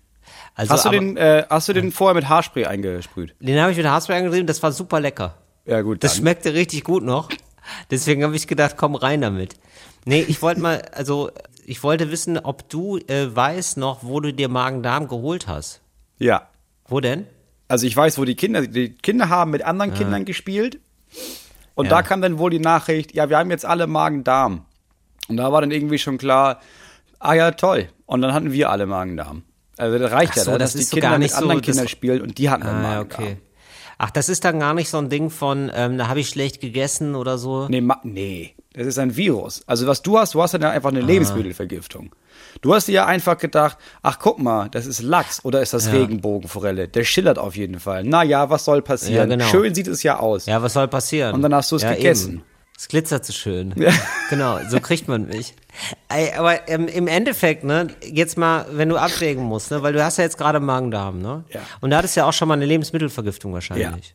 [0.54, 3.34] Also, Hast du aber, den, äh, hast du den vorher mit Haarspray eingesprüht?
[3.40, 5.34] den habe ich mit Haarspray angetrieben, das war super lecker.
[5.66, 6.02] Ja, gut.
[6.02, 6.20] Das dann.
[6.22, 7.28] schmeckte richtig gut noch.
[7.90, 9.54] Deswegen habe ich gedacht, komm rein damit.
[10.04, 11.30] Nee, ich wollte mal, also
[11.64, 15.80] ich wollte wissen, ob du äh, weißt noch, wo du dir Magen-Darm geholt hast.
[16.18, 16.48] Ja.
[16.88, 17.26] Wo denn?
[17.68, 20.80] Also ich weiß, wo die Kinder, die Kinder haben mit anderen Kindern gespielt.
[21.74, 21.90] Und Ja.
[21.90, 24.66] da kam dann wohl die Nachricht, ja, wir haben jetzt alle Magen-Darm.
[25.28, 26.60] Und da war dann irgendwie schon klar,
[27.18, 27.88] ah ja, toll.
[28.06, 29.42] Und dann hatten wir alle Magen-Darm.
[29.78, 31.38] Also das reicht Ach ja, so, da, das dass die so Kinder mit nicht so,
[31.42, 33.22] anderen das- Kindern spielen und die hatten Ah, Magen-Darm.
[33.24, 33.36] okay.
[34.04, 36.60] Ach, das ist dann gar nicht so ein Ding von, ähm, da habe ich schlecht
[36.60, 37.68] gegessen oder so.
[37.68, 39.62] Nee, ma nee, das ist ein Virus.
[39.68, 40.96] Also was du hast, du hast dann ja einfach Ah.
[40.96, 42.10] eine Lebensmittelvergiftung.
[42.62, 45.86] Du hast dir ja einfach gedacht, ach guck mal, das ist Lachs oder ist das
[45.86, 45.92] Ja.
[45.92, 46.88] Regenbogenforelle?
[46.88, 48.02] Der schillert auf jeden Fall.
[48.04, 49.30] Na ja, was soll passieren?
[49.30, 49.48] Ja, genau.
[49.50, 50.46] Schön sieht es ja aus.
[50.46, 51.34] Ja, was soll passieren?
[51.34, 52.32] Und dann hast du es ja, gegessen.
[52.34, 52.42] Eben.
[52.78, 53.74] Es glitzert so schön.
[54.30, 55.54] Genau, so kriegt man mich.
[56.08, 60.02] Ey, aber ähm, im Endeffekt, ne, jetzt mal, wenn du abwägen musst, ne, weil du
[60.02, 61.44] hast ja jetzt gerade Magen-Darm, ne?
[61.52, 61.60] Ja.
[61.82, 64.14] Und da hattest ja auch schon mal eine Lebensmittelvergiftung wahrscheinlich.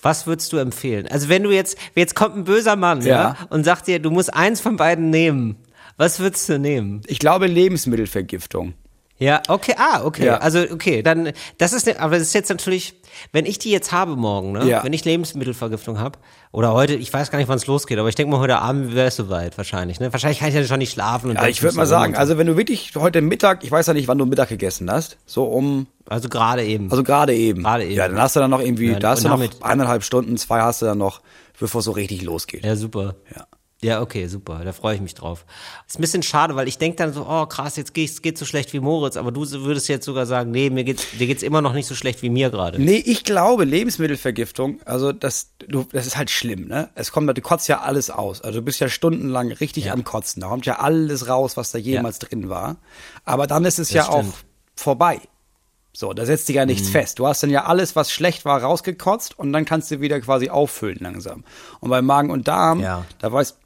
[0.00, 1.06] Was würdest du empfehlen?
[1.08, 3.36] Also wenn du jetzt, jetzt kommt ein böser Mann, ja, Ja.
[3.50, 5.56] und sagt dir, du musst eins von beiden nehmen.
[5.98, 7.02] Was würdest du nehmen?
[7.08, 8.72] Ich glaube Lebensmittelvergiftung.
[9.18, 10.26] Ja, okay, ah, okay.
[10.26, 10.38] Ja.
[10.38, 12.94] Also, okay, dann, das ist, ne, aber das ist jetzt natürlich,
[13.32, 14.64] wenn ich die jetzt habe morgen, ne?
[14.64, 14.84] Ja.
[14.84, 16.18] Wenn ich Lebensmittelvergiftung habe,
[16.52, 18.94] oder heute, ich weiß gar nicht, wann es losgeht, aber ich denke mal, heute Abend
[18.94, 20.12] wäre es soweit, wahrscheinlich, ne?
[20.12, 21.30] Wahrscheinlich kann ich ja schon nicht schlafen.
[21.30, 23.94] Und Ja, ich würde mal sagen, also wenn du wirklich heute Mittag, ich weiß ja
[23.94, 26.90] nicht, wann du Mittag gegessen hast, so um, Also gerade eben.
[26.90, 27.62] also gerade eben.
[27.62, 27.94] Gerade eben.
[27.94, 30.60] Ja, dann hast du dann noch irgendwie, Ja, da hast du noch eineinhalb Stunden, zwei
[30.62, 31.20] hast du dann noch,
[31.60, 32.64] bevor es so richtig losgeht.
[32.64, 33.14] ja, super.
[33.34, 33.46] Ja.
[33.80, 34.62] Ja, okay, super.
[34.64, 35.44] Da freue ich mich drauf.
[35.86, 38.44] Ist ein bisschen schade, weil ich denke dann so, oh krass, jetzt geht's geht so
[38.44, 41.62] schlecht wie Moritz, aber du würdest jetzt sogar sagen, nee, mir geht's, dir geht's immer
[41.62, 42.80] noch nicht so schlecht wie mir gerade.
[42.82, 46.88] Nee, ich glaube, Lebensmittelvergiftung, also das, du, das ist halt schlimm, ne?
[46.96, 48.40] Es kommt, du kotzt ja alles aus.
[48.40, 49.92] Also du bist ja stundenlang richtig Ja.
[49.92, 50.40] am Kotzen.
[50.40, 52.78] Da kommt ja alles raus, was da jemals drin war.
[53.24, 54.16] Aber dann ist es ja stimmt.
[54.16, 54.24] auch
[54.74, 55.20] vorbei.
[55.92, 57.18] So, da setzt sich ja nichts fest.
[57.20, 60.48] Du hast dann ja alles, was schlecht war, rausgekotzt und dann kannst du wieder quasi
[60.50, 61.44] auffüllen langsam.
[61.80, 63.04] Und bei Magen und Darm, Ja.
[63.20, 63.56] da weißt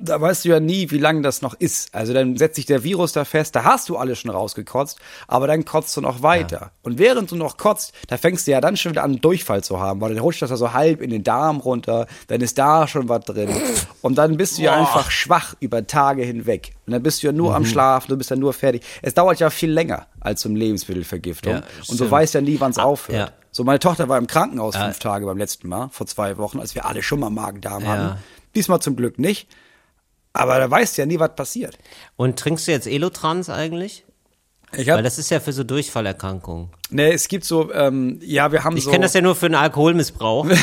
[0.00, 1.94] da weißt du ja nie, wie lange das noch ist.
[1.94, 5.46] Also dann setzt sich der Virus da fest, da hast du alles schon rausgekotzt, aber
[5.46, 6.70] dann kotzt du noch weiter.
[6.82, 9.80] Und während du noch kotzt, da fängst du ja dann schon wieder an, Durchfall zu
[9.80, 12.86] haben, weil dann rutscht das ja so halb in den Darm runter, dann ist da
[12.86, 13.50] schon was drin.
[14.02, 16.72] Und dann bist du ja einfach schwach über Tage hinweg.
[16.86, 17.56] Und dann bist du ja nur Mhm.
[17.56, 18.82] am Schlafen, du bist dann nur fertig.
[19.02, 21.54] Es dauert ja viel länger als zum Lebensmittelvergiftung.
[21.54, 23.18] Ja, und du weißt ja nie, wann es aufhört.
[23.18, 23.28] ja.
[23.50, 26.74] So, meine Tochter war im Krankenhaus fünf Tage beim letzten Mal, vor zwei Wochen, als
[26.74, 27.88] wir alle schon mal Magen-Darm Ja.
[27.88, 28.18] hatten.
[28.54, 29.48] Diesmal zum Glück nicht.
[30.32, 31.78] Aber da weißt du ja nie, was passiert.
[32.16, 34.04] Und trinkst du jetzt Elotrans eigentlich?
[34.76, 36.68] Ich Weil das ist ja für so Durchfallerkrankungen.
[36.90, 38.90] ne, es gibt so, ähm, ja, wir haben Ich so.
[38.90, 40.46] kenne das ja nur für einen Alkoholmissbrauch.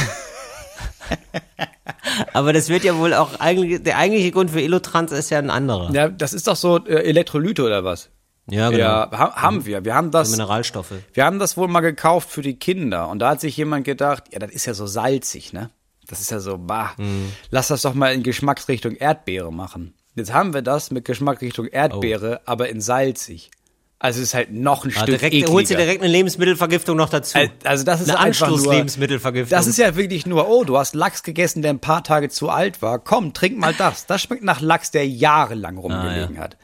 [2.34, 5.50] Aber das wird ja wohl auch eigentlich, der eigentliche Grund für Elotrans ist ja ein
[5.50, 5.92] anderer.
[5.92, 8.10] ja, das ist doch so äh, Elektrolyte oder was?
[8.48, 8.80] Ja, genau.
[8.80, 9.84] Ja, ha haben wir.
[9.86, 10.94] Wir haben das, Mineralstoffe.
[11.14, 13.10] wir haben das wohl mal gekauft für die Kinder.
[13.10, 15.72] Und da hat sich jemand gedacht, ja, das ist ja so salzig, ne?
[16.08, 17.32] Das ist ja so, bah, Mhm.
[17.50, 19.94] lass das doch mal in Geschmacksrichtung Erdbeere machen.
[20.16, 23.52] Jetzt haben wir das mit Geschmacksrichtung Erdbeere, aber in salzig.
[23.98, 25.52] Also es ist halt noch ein Ah, Stück direkt, ekliger.
[25.52, 27.38] holst du direkt eine Lebensmittelvergiftung noch dazu.
[27.38, 29.58] Al- Also das ist eine einfach nur, Anschluss-Lebensmittelvergiftung.
[29.58, 32.50] Das ist ja wirklich nur, oh, du hast Lachs gegessen, der ein paar Tage zu
[32.50, 33.00] alt war.
[33.00, 34.06] Komm, trink mal das.
[34.06, 36.58] Das schmeckt nach Lachs, der jahrelang rumgelegen hat.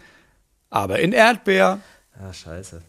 [0.70, 1.80] Aber in Erdbeer.
[2.20, 2.82] Ah, scheiße.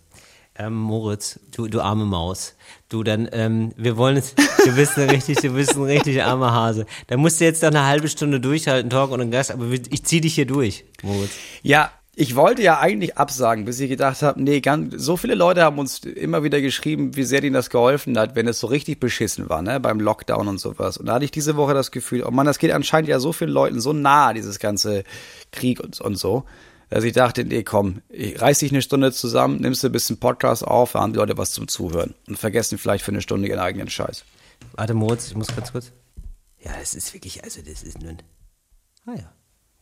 [0.59, 2.55] Ähm, Moritz, du, du arme Maus.
[2.91, 6.53] Du, dann, ähm, wir wollen es, du bist ein richtig, du bist ein richtig armer
[6.53, 6.85] Hase.
[7.07, 10.21] Da musst du jetzt noch eine halbe Stunde durchhalten, Talk und Gast, aber ich zieh
[10.21, 11.33] dich hier durch, Moritz.
[11.62, 15.62] Ja, ich wollte ja eigentlich absagen, bis ich gedacht habe, nee, ganz, so viele Leute
[15.62, 19.01] haben uns immer wieder geschrieben, wie sehr denen das geholfen hat, wenn es so richtig
[19.01, 20.99] beschissen war, ne, beim Lockdown und sowas.
[20.99, 23.33] Und da hatte ich diese Woche das Gefühl, oh Mann, das geht anscheinend ja so
[23.33, 25.05] vielen Leuten so nah, dieses ganze
[25.53, 26.45] Krieg und, und so,
[26.92, 30.62] dass ich dachte, nee, komm, reiß dich eine Stunde zusammen, nimmst du ein bisschen Podcast
[30.62, 33.88] auf, haben die Leute was zum Zuhören und vergessen vielleicht für eine Stunde ihren eigenen
[33.88, 34.26] Scheiß.
[34.72, 35.90] Warte, Moritz, ich muss ganz kurz.
[36.62, 38.18] Ja, das ist wirklich, also das ist nun.
[39.07, 39.33] Ah ja.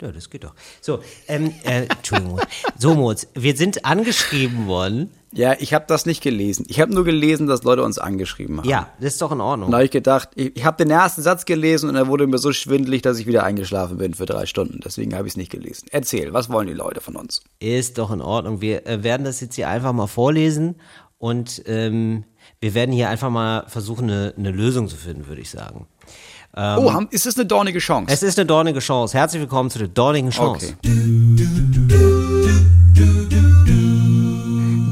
[0.01, 0.55] Ja, das geht doch.
[0.81, 2.41] So, ähm, äh, Entschuldigung.
[2.79, 5.11] So, Moritz, wir sind angeschrieben worden.
[5.33, 6.65] Ja, ich habe das nicht gelesen.
[6.69, 8.69] Ich habe nur gelesen, dass Leute uns angeschrieben haben.
[8.69, 9.71] Ja, das ist doch in Ordnung.
[9.71, 12.39] da habe ich gedacht, ich, ich habe den ersten Satz gelesen und er wurde mir
[12.39, 14.81] so schwindelig, dass ich wieder eingeschlafen bin für drei Stunden.
[14.85, 15.87] Deswegen habe ich es nicht gelesen.
[15.93, 17.43] Erzähl, was wollen die Leute von uns?
[17.61, 18.61] Ist doch in Ordnung.
[18.61, 20.77] Wir äh, werden das jetzt hier einfach mal vorlesen
[21.19, 22.25] und ähm,
[22.61, 25.87] wir werden hier einfach mal versuchen, eine, eine Lösung zu finden, würde ich sagen.
[26.57, 28.11] oh, haben, ist das eine dornige Chance?
[28.11, 29.17] Ähm, Es ist eine dornige Chance.
[29.17, 30.75] Herzlich willkommen zu der dornigen Chance.
[30.79, 31.70] okay.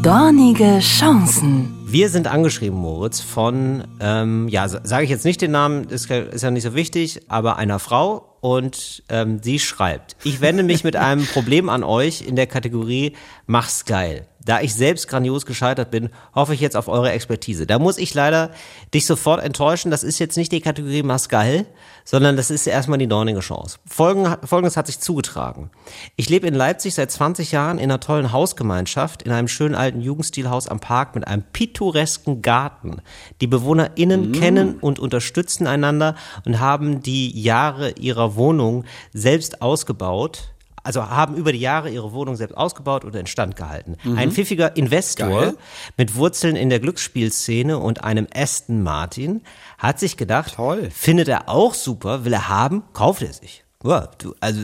[0.09, 1.85] Dornige Chancen.
[1.85, 6.41] Wir sind angeschrieben, Moritz, von, ähm, ja, sage ich jetzt nicht den Namen, ist, ist
[6.41, 10.97] ja nicht so wichtig, aber einer Frau und ähm, sie schreibt, ich wende mich mit
[10.97, 13.17] einem Problem an euch in der Kategorie
[13.47, 14.27] Mach's geil.
[14.49, 17.67] Da ich selbst grandios gescheitert bin, hoffe ich jetzt auf eure Expertise.
[17.67, 18.51] Da muss ich leider
[18.95, 19.91] dich sofort enttäuschen.
[19.91, 21.67] Das ist jetzt nicht die Kategorie geil,
[22.03, 23.77] sondern das ist erstmal die dornige Chance.
[23.85, 25.69] Folgen, Folgendes hat sich zugetragen.
[26.17, 30.01] Ich lebe in Leipzig seit 20 Jahren in einer tollen Hausgemeinschaft, in einem schönen alten
[30.01, 33.03] Jugendstilhaus am Park mit einem pittoresken Garten.
[33.43, 36.15] Die BewohnerInnen kennen und unterstützen einander
[36.47, 40.55] und haben die Jahre ihrer Wohnung selbst ausgebaut.
[40.89, 43.99] Also haben über die Jahre ihre Wohnung selbst ausgebaut oder instand gehalten.
[44.17, 45.55] Ein pfiffiger Investor Geil.
[45.99, 49.43] mit Wurzeln in der Glücksspielszene und einem Aston Martin
[49.77, 50.89] hat sich gedacht, Toll.
[50.91, 53.65] findet er auch super, will er haben, kauft er sich.
[53.85, 54.63] Ja, du, also,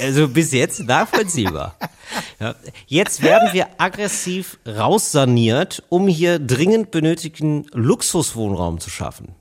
[0.00, 1.76] also bis jetzt nachvollziehbar.
[2.38, 2.54] Ja,
[2.86, 9.34] jetzt werden wir aggressiv raussaniert, um hier dringend benötigten Luxuswohnraum zu schaffen.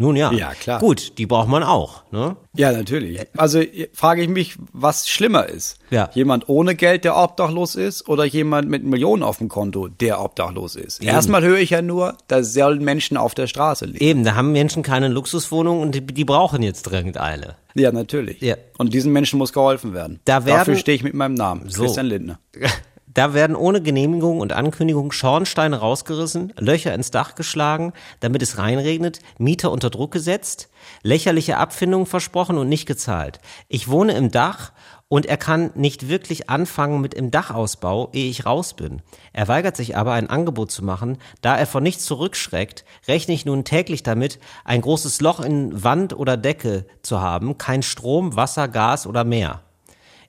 [0.00, 0.32] Nun ja.
[0.32, 0.80] Ja, klar.
[0.80, 2.02] Gut, die braucht man auch.
[2.10, 2.36] Ne?
[2.56, 3.20] Ja, natürlich.
[3.36, 5.78] Also äh, frage ich mich, was schlimmer ist.
[5.90, 6.10] Ja.
[6.14, 10.74] Jemand ohne Geld, der obdachlos ist, oder jemand mit Millionen auf dem Konto, der obdachlos
[10.76, 11.02] ist.
[11.04, 13.98] Erstmal höre ich ja nur, da sollen Menschen auf der Straße leben.
[14.04, 17.56] Eben, da haben Menschen keine Luxuswohnung und die, die brauchen jetzt dringend eine.
[17.74, 18.40] Ja, natürlich.
[18.40, 18.56] Ja.
[18.78, 20.20] Und diesen Menschen muss geholfen werden.
[20.24, 21.82] Da werden- Dafür stehe ich mit meinem Namen, So.
[21.84, 22.38] Christian Lindner.
[23.14, 29.18] Da werden ohne Genehmigung und Ankündigung Schornsteine rausgerissen, Löcher ins Dach geschlagen, damit es reinregnet,
[29.38, 30.70] Mieter unter Druck gesetzt,
[31.02, 33.40] lächerliche Abfindungen versprochen und nicht gezahlt.
[33.68, 34.72] Ich wohne im Dach
[35.08, 39.02] und er kann nicht wirklich anfangen mit im Dachausbau, ehe ich raus bin.
[39.34, 41.18] Er weigert sich aber, ein Angebot zu machen.
[41.42, 46.16] Da er vor nichts zurückschreckt, rechne ich nun täglich damit, ein großes Loch in Wand
[46.16, 49.60] oder Decke zu haben, kein Strom, Wasser, Gas oder mehr.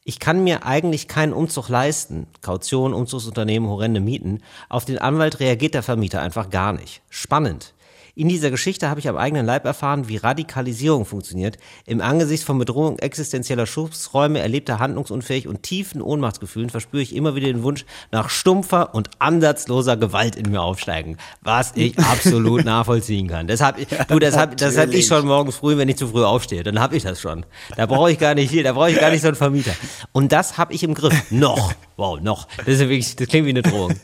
[0.06, 2.28] Ich kann mir eigentlich keinen Umzug leisten.
[2.42, 4.42] Kaution, Umzugsunternehmen, horrende Mieten.
[4.68, 7.02] Auf den Anwalt reagiert der Vermieter einfach gar nicht.
[7.10, 7.74] Spannend.
[8.16, 11.58] In dieser Geschichte habe ich am eigenen Leib erfahren, wie Radikalisierung funktioniert.
[11.88, 17.48] Im Angesicht von Bedrohung existenzieller Schutzräume, erlebter Handlungsunfähig und tiefen Ohnmachtsgefühlen verspüre ich immer wieder
[17.48, 23.48] den Wunsch nach stumpfer und ansatzloser Gewalt in mir aufsteigen, was ich absolut nachvollziehen kann.
[23.48, 26.62] Deshalb, du, das hab, das hab ich schon morgens früh, wenn ich zu früh aufstehe,
[26.62, 27.48] dann habe ich das schon.
[27.78, 29.74] Da brauche ich gar nicht hier, da brauche ich gar nicht so einen Vermieter.
[30.12, 31.32] Und das habe ich im Griff.
[31.32, 31.74] Noch.
[31.98, 32.48] Wow, noch.
[32.58, 33.96] Das ist wirklich, das klingt wie eine Drohung.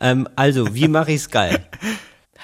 [0.00, 1.66] Ähm, also, wie mache ich's geil?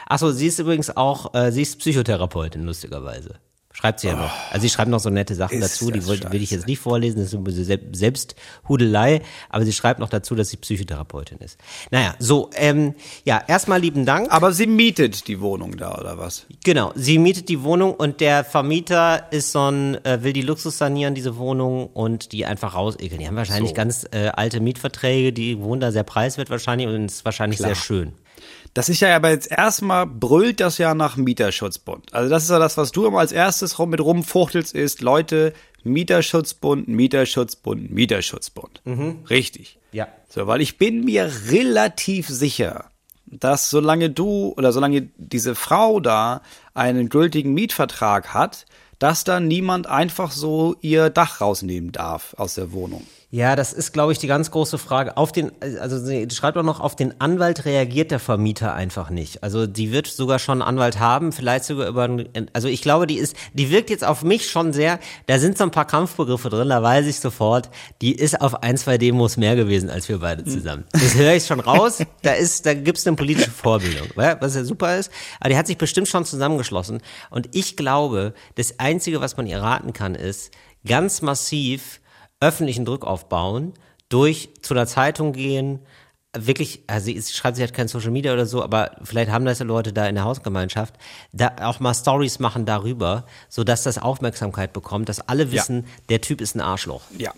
[0.07, 3.35] Achso, sie ist übrigens auch, äh, sie ist Psychotherapeutin, lustigerweise.
[3.73, 4.31] Schreibt sie ja noch.
[4.51, 7.19] Also sie schreibt noch so nette Sachen dazu, die will, will ich jetzt nicht vorlesen,
[7.19, 11.59] das ist ein bisschen Sel- Selbsthudelei, aber sie schreibt noch dazu, dass sie Psychotherapeutin ist.
[11.91, 12.95] Naja, so, ähm,
[13.27, 14.33] ja, erstmal lieben Dank.
[14.33, 16.47] Aber sie mietet die Wohnung da, oder was?
[16.65, 20.79] Genau, sie mietet die Wohnung und der Vermieter ist so ein, äh, will die Luxus
[20.79, 23.21] sanieren, diese Wohnung, und die einfach rausekeln.
[23.21, 23.75] Die haben wahrscheinlich So.
[23.77, 27.75] ganz äh, alte Mietverträge, die wohnen da sehr preiswert wahrscheinlich und ist wahrscheinlich Klar.
[27.75, 28.13] sehr schön.
[28.77, 32.13] Das ist ja aber jetzt erstmal brüllt das ja nach Mieterschutzbund.
[32.13, 35.55] Also das ist ja das, was du immer als erstes rum mit rumfuchtelst, ist, Leute,
[35.83, 38.83] Mieterschutzbund, Mieterschutzbund, Mieterschutzbund.
[39.31, 39.79] Richtig.
[39.93, 40.09] Ja.
[40.29, 42.91] So, weil ich bin mir relativ sicher,
[43.25, 46.43] dass solange du oder solange diese Frau da
[46.75, 48.67] einen gültigen Mietvertrag hat,
[48.99, 53.07] dass da niemand einfach so ihr Dach rausnehmen darf aus der Wohnung.
[53.37, 55.19] Ja, das ist, glaube ich, die ganz große Frage.
[55.19, 59.43] Auf den, also sie schreibt auch noch, auf den Anwalt reagiert der Vermieter einfach nicht.
[59.43, 63.07] Also die wird sogar schon einen Anwalt haben, vielleicht sogar über, einen- also ich glaube,
[63.07, 66.49] die ist, die wirkt jetzt auf mich schon sehr, da sind so ein paar Kampfbegriffe
[66.49, 67.69] drin, da weiß ich sofort,
[68.01, 70.85] die ist auf ein, zwei Demos mehr gewesen als wir beide zusammen.
[70.93, 74.97] Das höre ich schon raus, da ist, da gibt's eine politische Vorbildung, was ja super
[74.97, 75.11] ist.
[75.41, 77.03] Aber die hat sich bestimmt schon zusammengeschlossen.
[77.29, 80.53] Und ich glaube, das Einzige, was man ihr raten kann, ist,
[80.87, 82.01] ganz massiv
[82.41, 83.75] öffentlichen Druck aufbauen,
[84.09, 85.81] durch zu einer Zeitung gehen,
[86.39, 89.59] wirklich, also sie schreibt, sie hat kein Social Media oder so, aber vielleicht haben das
[89.59, 90.95] ja Leute da in der Hausgemeinschaft,
[91.33, 96.21] da auch mal Stories machen darüber, so dass das Aufmerksamkeit bekommt, dass alle wissen, der
[96.21, 97.03] Typ ist ein Arschloch.
[97.17, 97.33] Ja.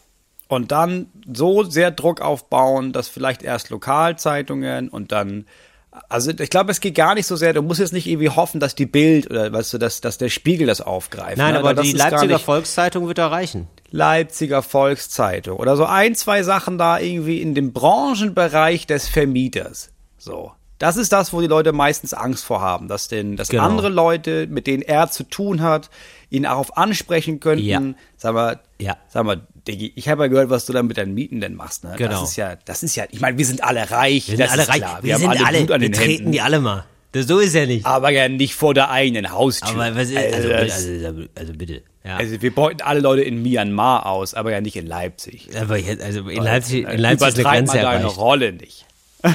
[0.48, 5.46] Und dann so sehr Druck aufbauen, dass vielleicht erst Lokalzeitungen und dann
[6.08, 8.60] also ich glaube, es geht gar nicht so sehr, du musst jetzt nicht irgendwie hoffen,
[8.60, 11.38] dass die Bild oder weißt du, dass, dass der Spiegel das aufgreift.
[11.38, 11.58] Nein, ne?
[11.58, 13.66] aber das die Leipziger Volkszeitung wird da reichen.
[13.90, 19.90] Leipziger Volkszeitung oder so ein, zwei Sachen da irgendwie in dem Branchenbereich des Vermieters.
[20.18, 20.52] So.
[20.78, 23.64] Das ist das, wo die Leute meistens Angst vor haben, dass denn, dass Genau.
[23.64, 25.90] andere Leute, mit denen er zu tun hat,
[26.30, 27.64] ihn darauf ansprechen könnten.
[27.64, 27.82] Ja.
[28.16, 28.96] Sag mal, Ja.
[29.08, 31.82] sag mal, Diggi, ich habe ja gehört, was du da mit deinen Mieten denn machst.
[31.82, 31.94] Ne?
[31.96, 32.20] Genau.
[32.20, 34.28] Das ist ja, das ist ja, ich meine, wir sind alle reich.
[34.30, 34.76] Wir das sind alle ist reich.
[34.78, 35.02] Klar.
[35.02, 36.32] Wir, haben sind alle, alle, Blut an wir den treten Händen.
[36.32, 36.84] die alle mal.
[37.12, 37.84] Das, so ist ja nicht.
[37.86, 39.70] aber ja nicht vor der eigenen Haustür.
[39.70, 41.82] Aber was ist, also, das- also, also bitte.
[42.08, 42.16] Ja.
[42.16, 45.50] also wir beuten alle Leute in Myanmar aus, aber ja nicht in Leipzig.
[45.60, 48.16] aber jetzt, also in Leipzig, in Leipzig ist eine Grenze deine erreicht.
[48.18, 48.86] Rolle nicht.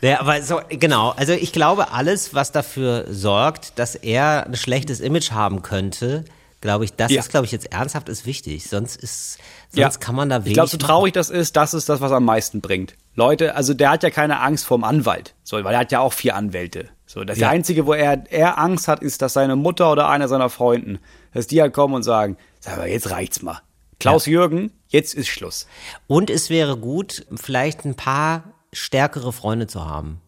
[0.00, 1.10] Ja, aber so, genau.
[1.10, 6.24] Also ich glaube, alles, was dafür sorgt, dass er ein schlechtes Image haben könnte,
[6.60, 7.20] glaube ich, das Ja.
[7.20, 8.64] ist, glaube ich, jetzt ernsthaft ist wichtig.
[8.68, 9.38] Sonst ist,
[9.70, 9.90] sonst Ja.
[10.00, 10.48] kann man da wenig.
[10.48, 12.94] Ich glaube, so traurig das ist, das ist das, was am meisten bringt.
[13.14, 16.12] Leute, also der hat ja keine Angst vorm Anwalt, so, weil er hat ja auch
[16.12, 16.88] vier Anwälte.
[17.12, 17.50] So, das Ja.
[17.50, 20.98] Einzige, wo er, er Angst hat, ist, dass seine Mutter oder einer seiner Freunden,
[21.34, 23.60] dass die halt kommen und sagen, sag mal, jetzt reicht's mal.
[24.00, 25.66] Klaus Jürgen, jetzt ist Schluss.
[26.06, 30.22] Und es wäre gut, vielleicht ein paar stärkere Freunde zu haben,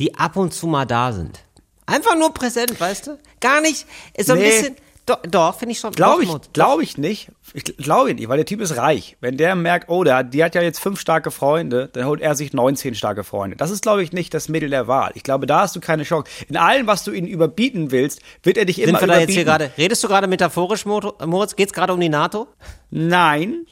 [0.00, 1.40] die ab und zu mal da sind.
[1.84, 3.18] Einfach nur präsent, weißt du?
[3.40, 4.46] Gar nicht, ist so ein Nee.
[4.46, 4.76] bisschen,
[5.08, 5.92] doch, doch finde ich schon.
[5.92, 7.30] Glaube ich, glaube ich nicht.
[7.54, 9.16] Ich glaube nicht, weil der Typ ist reich.
[9.20, 12.34] Wenn der merkt, oh, der, die hat ja jetzt fünf starke Freunde, dann holt er
[12.34, 13.56] sich 19 starke Freunde.
[13.56, 15.10] Das ist, glaube ich, nicht das Mittel der Wahl.
[15.14, 16.30] Ich glaube, da hast du keine Chance.
[16.48, 19.28] In allem, was du ihn überbieten willst, wird er dich Sind immer wir da überbieten.
[19.30, 21.56] jetzt hier gerade, redest du gerade metaphorisch, Mo- Moritz?
[21.56, 22.48] Geht's gerade um die NATO?
[22.90, 23.66] Nein,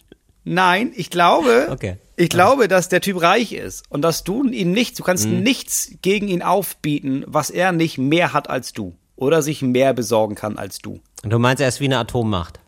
[0.44, 1.96] nein, ich glaube, Okay.
[2.16, 5.40] ich glaube, dass der Typ reich ist und dass du ihn nicht, du kannst Mhm.
[5.42, 8.96] nichts gegen ihn aufbieten, was er nicht mehr hat als du.
[9.16, 11.00] Oder sich mehr besorgen kann als du.
[11.24, 12.60] Und du meinst, er ist wie eine Atommacht?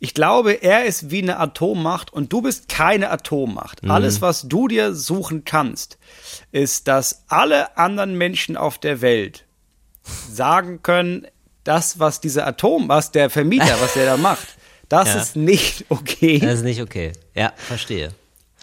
[0.00, 3.82] Ich glaube, er ist wie eine Atommacht und du bist keine Atommacht.
[3.82, 3.90] Mhm.
[3.90, 5.98] Alles, was du dir suchen kannst,
[6.52, 9.44] ist, dass alle anderen Menschen auf der Welt
[10.30, 11.26] sagen können,
[11.64, 14.46] das, was dieser Atom, was der Vermieter, was der da macht,
[14.88, 15.20] das Ja.
[15.20, 16.38] ist nicht okay.
[16.38, 17.12] Das ist nicht okay.
[17.34, 18.10] Ja, verstehe.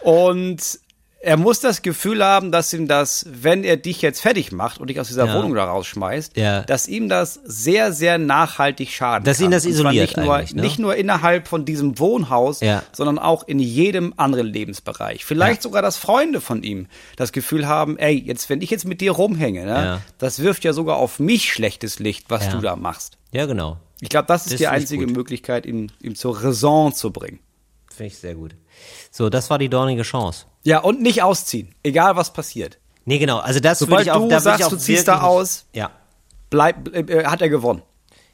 [0.02, 0.80] Und
[1.18, 4.88] er muss das Gefühl haben, dass ihm das, wenn er dich jetzt fertig macht und
[4.90, 5.34] dich aus dieser Ja.
[5.36, 6.60] Wohnung da rausschmeißt, Ja.
[6.62, 9.46] dass ihm das sehr, sehr nachhaltig schaden Dass kann.
[9.46, 10.46] ihn das isoliert nicht nur, ne?
[10.62, 12.82] nicht nur innerhalb von diesem Wohnhaus, Ja.
[12.92, 15.24] sondern auch in jedem anderen Lebensbereich.
[15.24, 16.86] Vielleicht sogar, dass Freunde von ihm
[17.16, 20.72] das Gefühl haben, ey, jetzt, wenn ich jetzt mit dir rumhänge, ne, das wirft ja
[20.72, 23.18] sogar auf mich schlechtes Licht, was du da machst.
[23.32, 23.78] Ja, genau.
[24.00, 25.06] Ich glaube, das ist Das die einzige.
[25.06, 27.40] Möglichkeit, ihn, ihm zur Raison zu bringen.
[27.90, 28.54] Finde ich sehr gut.
[29.10, 30.46] So, das war die dornige Chance.
[30.62, 32.78] Ja, und nicht ausziehen, egal was passiert.
[33.04, 33.38] Nee, genau.
[33.38, 35.90] Also das Sobald ich auch, du da sagst, ich auch du ziehst da aus, Ja.
[36.50, 37.82] Bleib, äh, hat er gewonnen.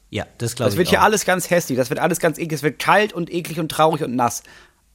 [0.09, 0.91] Ja, das glaube ich Das wird auch.
[0.91, 3.69] hier alles ganz hässlich, das wird alles ganz eklig, es wird kalt und eklig und
[3.69, 4.43] traurig und nass.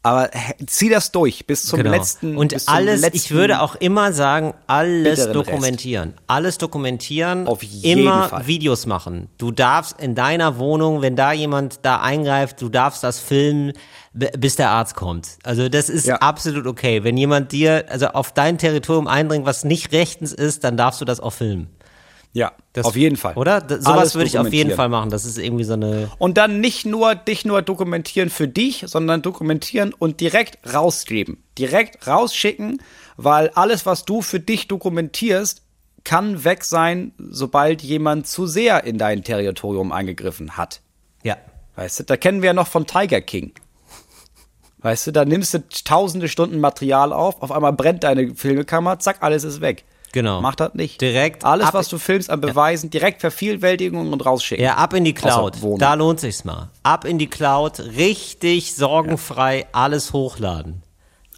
[0.09, 0.31] Aber
[0.67, 1.91] zieh das durch bis zum genau.
[1.91, 2.37] letzten.
[2.37, 6.15] Und alles, letzten, ich würde auch immer sagen, alles dokumentieren.
[6.27, 7.47] Alles dokumentieren.
[7.47, 8.47] Auf jeden immer Fall.
[8.47, 9.29] Videos machen.
[9.37, 13.75] Du darfst in deiner Wohnung, wenn da jemand da eingreift, du darfst das filmen,
[14.15, 15.39] bis der Arzt kommt.
[15.43, 16.17] Also das ist Ja.
[16.17, 17.05] absolut okay.
[17.05, 21.05] Wenn jemand dir, also auf dein Territorium eindringt, was nicht rechtens ist, dann darfst du
[21.05, 21.69] das auch filmen.
[22.33, 23.35] Ja, Das, auf jeden Fall.
[23.35, 23.61] Oder?
[23.61, 24.71] D- Alles Sowas würde ich auf jeden.
[24.73, 25.11] Fall machen.
[25.11, 29.23] Das ist irgendwie so eine, Und dann nicht nur dich nur dokumentieren für dich, sondern
[29.23, 31.43] dokumentieren und direkt rausgeben.
[31.59, 32.83] Direkt rausschicken,
[33.17, 35.63] weil alles, was du für dich dokumentierst,
[36.05, 40.81] kann weg sein, sobald jemand zu sehr in dein Territorium eingegriffen hat.
[41.23, 41.37] ja.
[41.77, 43.53] Weißt du, da kennen wir ja noch von Tiger King.
[44.79, 49.19] Weißt du, da nimmst du tausende Stunden Material auf, auf einmal brennt deine Filmekammer, zack,
[49.21, 49.85] alles ist weg.
[50.13, 50.41] Genau.
[50.41, 51.01] Mach das nicht.
[51.01, 54.65] Direkt Alles, was du filmst an Beweisen, direkt vervielfältigen und rausschicken.
[54.65, 55.57] Ja, ab in die Cloud.
[55.79, 56.71] Da lohnt sich's mal.
[56.83, 60.83] Ab in die Cloud, richtig sorgenfrei alles hochladen.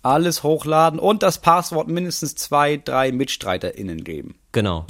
[0.03, 4.37] Alles hochladen und das Passwort mindestens zwei, drei MitstreiterInnen geben.
[4.53, 4.87] Genau.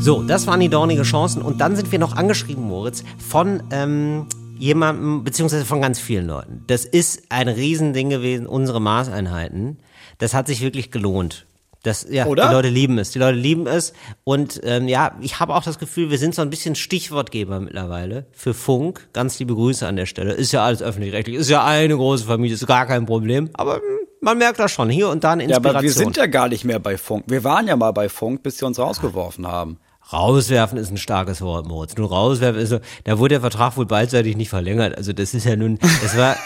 [0.00, 1.42] So, das waren die dornigen Chancen.
[1.42, 4.26] Und dann sind wir noch angeschrieben, Moritz, von ähm,
[4.58, 6.64] jemandem, beziehungsweise von ganz vielen Leuten.
[6.66, 9.78] Das ist ein Riesending gewesen, unsere Maßeinheiten.
[10.18, 11.46] Das hat sich wirklich gelohnt.
[11.84, 12.48] Das, ja, Oder?
[12.48, 13.12] die Leute lieben es.
[13.12, 13.92] Die Leute lieben es.
[14.24, 18.26] Und ähm, ja, ich habe auch das Gefühl, wir sind so ein bisschen Stichwortgeber mittlerweile
[18.32, 19.08] für Funk.
[19.12, 20.32] Ganz liebe Grüße an der Stelle.
[20.32, 21.36] Ist ja alles öffentlich-rechtlich.
[21.36, 23.48] Ist ja eine große Familie, ist gar kein Problem.
[23.54, 23.82] Aber hm,
[24.20, 24.90] man merkt das schon.
[24.90, 25.76] Hier und da eine Ja, Inspiration.
[25.76, 27.24] aber wir sind ja gar nicht mehr bei Funk.
[27.28, 29.78] Wir waren ja mal bei Funk, bis sie uns rausgeworfen haben.
[30.12, 31.96] Rauswerfen ist ein starkes Wort, Moritz.
[31.96, 34.96] Nur rauswerfen ist so, da wurde der Vertrag wohl beidseitig nicht verlängert.
[34.96, 36.36] Also das ist ja nun, das war,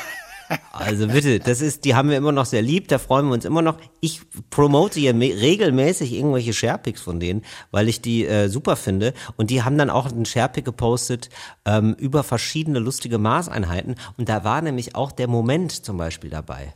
[0.72, 3.44] also bitte, das ist, die haben wir immer noch sehr lieb, da freuen wir uns
[3.44, 3.78] immer noch.
[4.00, 9.14] Ich promote hier regelmäßig irgendwelche Sharepics von denen, weil ich die äh, super finde.
[9.36, 11.30] Und die haben dann auch einen Sharepick gepostet
[11.64, 13.94] ähm, über verschiedene lustige Maßeinheiten.
[14.16, 16.74] Und da war nämlich auch der Moment zum Beispiel dabei.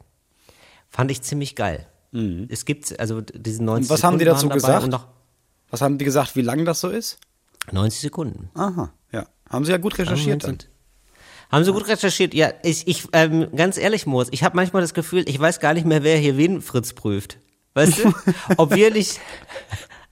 [0.88, 1.86] Fand ich ziemlich geil.
[2.48, 3.84] Es gibt also diesen 90 Mhm.
[3.84, 4.88] Und was haben die dazu gesagt?
[5.70, 7.18] Was haben die gesagt, wie lang das so ist?
[7.72, 8.50] 90 Sekunden.
[8.54, 9.26] Aha, ja.
[9.48, 10.58] Haben sie ja gut recherchiert dann.
[11.50, 12.34] Haben Sie gut recherchiert?
[12.34, 15.74] Ja, ich, ich ähm, ganz ehrlich, Moritz, ich habe manchmal das Gefühl, ich weiß gar
[15.74, 17.38] nicht mehr, wer hier wen Fritz prüft.
[17.74, 18.12] Weißt du?
[18.56, 19.20] Ob wir nicht.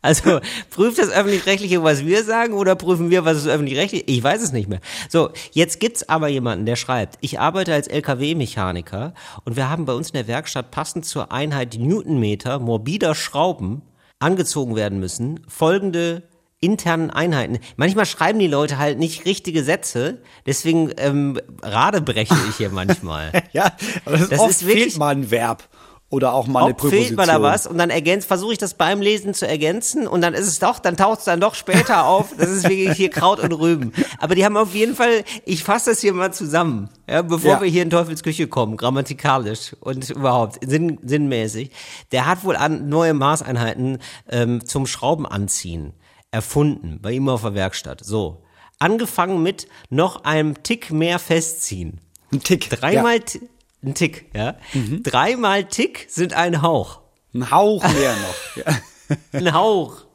[0.00, 0.40] Also,
[0.70, 4.05] prüft das Öffentlich-Rechtliche, was wir sagen, oder prüfen wir, was ist öffentlich-rechtlich?
[4.07, 4.80] Ich weiß es nicht mehr.
[5.09, 9.14] So, jetzt gibt's aber jemanden, der schreibt, ich arbeite als LKW-Mechaniker
[9.46, 13.80] und wir haben bei uns in der Werkstatt passend zur Einheit Newtonmeter morbider Schrauben
[14.18, 15.40] angezogen werden müssen.
[15.48, 16.22] Folgende
[16.60, 17.58] internen Einheiten.
[17.76, 23.32] Manchmal schreiben die Leute halt nicht richtige Sätze, deswegen ähm, radebreche ich hier manchmal.
[23.52, 23.72] Ja,
[24.06, 25.68] aber das, Das oft ist wirklich- fehlt mal ein Verb
[26.14, 27.06] oder auch mal eine Ob Präposition.
[27.06, 30.20] fehlt mal da was und dann ergänzt, versuche ich das beim Lesen zu ergänzen und
[30.20, 32.34] dann ist es doch, dann taucht es dann doch später auf.
[32.38, 33.92] Das ist wirklich hier Kraut und Rüben.
[34.18, 37.60] Aber die haben auf jeden Fall, ich fasse das hier mal zusammen, ja, bevor Ja.
[37.60, 41.70] wir hier in Teufels Küche kommen, grammatikalisch und überhaupt sinn, sinnmäßig.
[42.12, 43.98] Der hat wohl an neue Maßeinheiten
[44.30, 45.92] ähm, zum Schrauben anziehen
[46.30, 48.04] erfunden bei ihm auf der Werkstatt.
[48.04, 48.42] So.
[48.80, 52.00] Angefangen mit noch einem Tick mehr festziehen.
[52.32, 52.68] Ein Tick.
[52.70, 53.40] Dreimal Ti-
[53.85, 54.57] ein Tick, ja.
[55.03, 57.01] Dreimal Tick sind ein Hauch.
[57.35, 58.57] Ein Hauch mehr noch.
[58.64, 58.80] Ja.
[59.32, 60.07] Ein Hauch.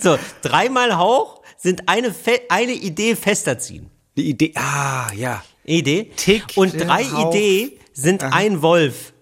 [0.00, 3.90] So, dreimal Hauch sind eine, Fe eine Idee fester ziehen.
[4.16, 4.52] Die Idee.
[4.54, 5.44] Ah, ja.
[5.64, 6.10] Idee.
[6.16, 7.34] Tick, Und drei Hauch.
[7.34, 9.12] Idee sind ein Wolf.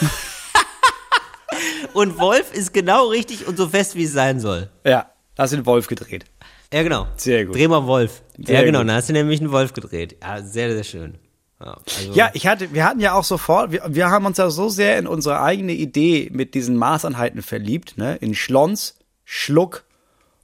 [1.94, 4.70] und Wolf ist genau richtig und so fest, wie es sein soll.
[4.84, 6.24] Ja, da ist den Wolf gedreht.
[6.72, 7.08] Ja, genau.
[7.16, 7.56] Sehr gut.
[7.56, 8.22] Dreh mal Wolf.
[8.36, 8.80] Sehr ja, genau.
[8.80, 8.88] gut.
[8.88, 10.16] Dann hast du nämlich einen Wolf gedreht.
[10.22, 11.18] Ja, sehr, sehr schön.
[11.60, 14.48] Ja, also, Ja, ich hatte, wir hatten ja auch sofort, wir, wir haben uns ja
[14.50, 18.16] so sehr in unsere eigene Idee mit diesen Maßeinheiten verliebt, ne?
[18.16, 18.94] In Schlons,
[19.24, 19.84] Schluck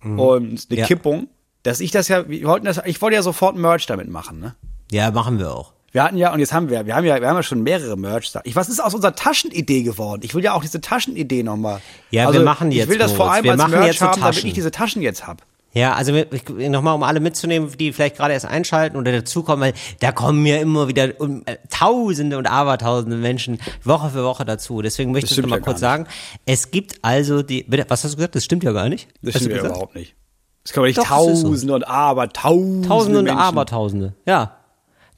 [0.02, 0.86] und eine Ja.
[0.86, 1.28] Kippung,
[1.62, 4.54] dass ich das ja, wir wollten das, ich wollte ja sofort Merch damit machen, ne?
[4.90, 5.72] Ja, machen wir auch.
[5.92, 7.96] Wir hatten ja, und jetzt haben wir, wir haben ja, wir haben ja schon mehrere
[7.96, 8.40] Merch da.
[8.44, 10.22] Ich, was ist aus unserer Taschenidee geworden?
[10.24, 11.80] Ich will ja auch diese Taschenidee nochmal.
[12.10, 13.34] Ja, wir machen Ich jetzt, will das vor Moritz.
[13.36, 14.48] allem Wir als machen Merch jetzt haben, damit Taschen.
[14.48, 15.42] ich diese Taschen jetzt hab.
[15.74, 16.12] Ja, also
[16.70, 20.58] nochmal, um alle mitzunehmen, die vielleicht gerade erst einschalten oder dazukommen, weil da kommen ja
[20.58, 24.82] immer wieder äh, Tausende und Abertausende Menschen Woche für Woche dazu.
[24.82, 26.06] Deswegen möchte ich stimmt noch mal ja kurz sagen,
[26.46, 28.36] es gibt also die, bitte, was hast du gesagt?
[28.36, 29.08] Das stimmt ja gar nicht.
[29.20, 30.14] Das stimmt ja überhaupt nicht.
[30.62, 31.48] Das kann man nicht Doch, das ist so.
[31.48, 32.88] Tausende und aber Tausende.
[32.88, 33.40] Tausende und Menschen.
[33.40, 34.56] Abertausende, ja.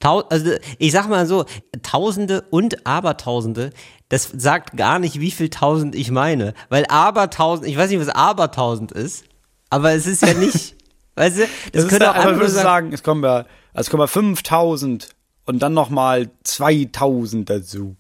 [0.01, 1.45] Tau also ich sag mal so,
[1.83, 3.71] Tausende und Abertausende,
[4.09, 6.55] das sagt gar nicht, wie viel Tausend ich meine.
[6.71, 9.25] Weil Abertausend, ich weiß nicht, was Abertausend ist,
[9.71, 10.75] aber es ist ja nicht,
[11.17, 12.87] weißt du, das, Das ist könnte auch aber andere würdest du sagen.
[12.87, 13.37] sagen, es kommen ja,
[13.73, 15.09] also es kommen ja 5000
[15.47, 17.97] und dann nochmal 2000 dazu.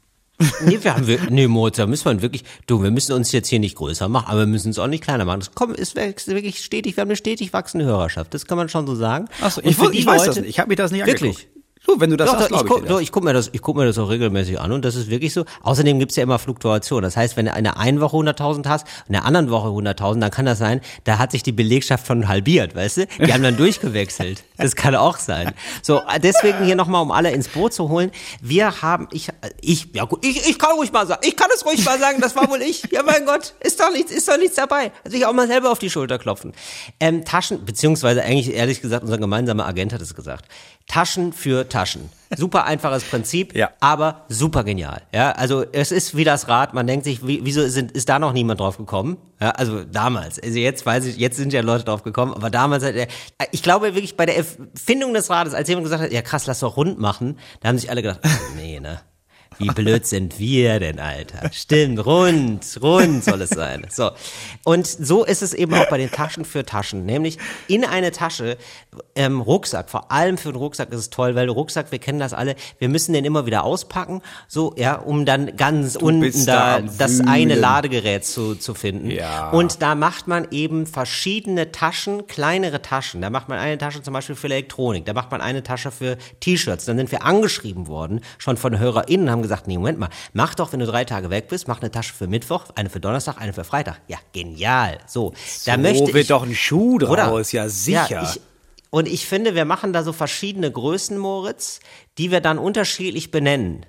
[0.67, 3.49] Nee, wir haben, wir, nee, Moritz, da müssen wir wirklich, du, wir müssen uns jetzt
[3.49, 5.41] hier nicht größer machen, aber wir müssen uns auch nicht kleiner machen.
[5.41, 8.69] Das kommt, ist wächst wirklich stetig, wir haben eine stetig wachsende Hörerschaft, das kann man
[8.69, 9.29] schon so sagen.
[9.41, 10.51] Achso, ich, die ich weiß das Leute- nicht.
[10.51, 11.37] Ich habe mir das nicht Wirklich?
[11.39, 11.56] angeguckt.
[11.87, 13.51] Du, wenn du das Doch, sagst, doch, ich, guck, ich, doch, ich guck mir das,
[13.53, 15.45] ich guck mir das auch regelmäßig an und das ist wirklich so.
[15.63, 17.03] Außerdem gibt's ja immer Fluktuation.
[17.03, 20.21] Das heißt, wenn du in der einen Woche 100.000 hast, in der anderen Woche 100.000,
[20.21, 23.07] dann kann das sein, da hat sich die Belegschaft von halbiert, weißt du?
[23.07, 24.43] Die haben dann durchgewechselt.
[24.57, 25.53] Das kann auch sein.
[25.83, 28.11] So, deswegen hier nochmal, um alle ins Boot zu holen.
[28.41, 29.29] Wir haben, ich,
[29.61, 32.21] ich, ja gut, ich, ich kann ruhig mal sagen, ich kann es ruhig mal sagen,
[32.21, 32.83] das war wohl ich.
[32.91, 34.91] Ja, mein Gott, ist doch nichts, ist doch nichts dabei.
[35.05, 36.53] Also ich auch mal selber auf die Schulter klopfen.
[36.99, 40.47] Ähm, Taschen, beziehungsweise eigentlich ehrlich gesagt, unser gemeinsamer Agent hat es gesagt.
[40.87, 42.11] Taschen für Taschen.
[42.37, 43.71] Super einfaches Prinzip, Ja.
[43.81, 45.03] aber super genial.
[45.13, 46.75] Ja, also es ist wie das Rad.
[46.75, 49.17] Man denkt sich, wie, wieso sind, ist da noch niemand drauf gekommen?
[49.41, 50.41] Ja, also damals.
[50.41, 53.07] Also jetzt weiß ich, jetzt sind ja Leute drauf gekommen, aber damals hat er,
[53.53, 56.61] ich glaube wirklich bei der Erfindung des Rades, als jemand gesagt hat, ja krass, lass
[56.61, 59.01] doch rund machen, da haben sich alle gedacht, oh, nee, ne?
[59.59, 61.51] Wie blöd sind wir denn, Alter?
[61.53, 63.87] Stimmt, rund, rund soll es sein.
[63.91, 64.11] So.
[64.65, 67.07] Und so ist es eben auch bei den Taschen für Taschen.
[67.07, 67.39] Nämlich
[67.69, 68.59] in eine Tasche,
[69.15, 72.33] ähm, Rucksack, vor allem für den Rucksack ist es toll, weil Rucksack, wir kennen das
[72.33, 76.81] alle, wir müssen den immer wieder auspacken, so, ja, um dann ganz unten bist da
[76.81, 77.29] da das Wühlen.
[77.29, 79.11] eine Ladegerät zu, zu finden.
[79.11, 79.51] Ja.
[79.51, 83.21] Und da macht man eben verschiedene Taschen, kleinere Taschen.
[83.21, 86.17] Da macht man eine Tasche zum Beispiel für Elektronik, da macht man eine Tasche für
[86.41, 86.85] T-Shirts.
[86.85, 90.73] Dann sind wir angeschrieben worden, schon von HörerInnen, haben gesagt, nee, Moment mal, mach doch,
[90.73, 93.53] wenn du drei Tage weg bist, mach eine Tasche für Mittwoch, eine für Donnerstag, eine
[93.53, 94.01] für Freitag.
[94.09, 94.99] Ja, genial.
[95.07, 95.33] So,
[95.65, 97.27] da möchte wird ich, doch ein Schuh oder?
[97.27, 98.23] draus, ja sicher.
[98.35, 98.41] ich,
[98.91, 101.81] und ich finde, wir machen da so verschiedene Größen, Moritz,
[102.19, 103.85] die wir dann unterschiedlich benennen.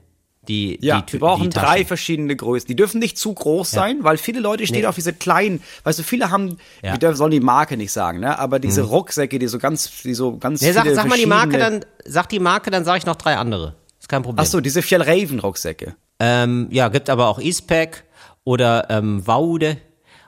[0.48, 2.68] Die, Ja, die, wir brauchen drei verschiedene Größen.
[2.70, 4.86] Die dürfen nicht zu groß sein, weil viele Leute stehen Nee.
[4.86, 6.92] auf diese kleinen, weißt du, viele haben, Ja.
[6.92, 6.94] Mhm.
[6.94, 8.40] wir dürfen- sollen die Marke nicht sagen, ne?
[8.40, 11.58] Aber diese Rucksäcke, die so ganz, die so ganz Nee, sag, sag mal die Marke,
[11.58, 13.76] dann sag die Marke, dann sage ich noch drei andere.
[14.08, 14.42] Ist kein Problem.
[14.42, 15.96] Ach so, diese Fjellraven Rucksäcke.
[16.22, 18.06] Ähm, ja, gibt aber auch Eastpack
[18.46, 19.76] oder ähm, Waude.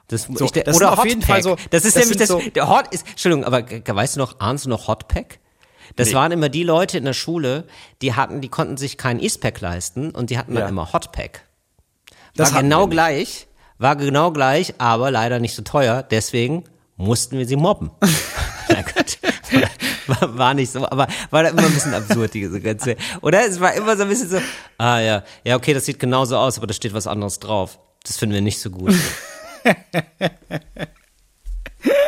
[0.10, 2.28] Das, ich, das oder auf jeden Fall so- das ist das nämlich das.
[2.28, 3.08] so- der Hot ist.
[3.08, 5.40] Entschuldigung, aber weißt du noch, ahnst du noch Hotpack?
[5.96, 6.14] Das Nee.
[6.16, 7.64] waren immer die Leute in der Schule,
[8.02, 10.68] die hatten, die konnten sich kein Eastpack leisten und die hatten dann Ja.
[10.70, 11.46] immer Hotpack.
[12.36, 16.04] Das war genau gleich, war genau gleich, aber leider nicht so teuer.
[16.04, 16.66] Deswegen
[16.98, 17.92] mussten wir sie mobben.
[20.10, 22.96] War, war nicht so, aber war da immer ein bisschen absurd, diese ganze.
[23.22, 23.46] Oder?
[23.48, 24.38] Es war immer so ein bisschen so,
[24.78, 27.80] ah ja, ja, okay, das sieht genauso aus, aber da steht was anderes drauf.
[28.04, 28.94] Das finden wir nicht so gut.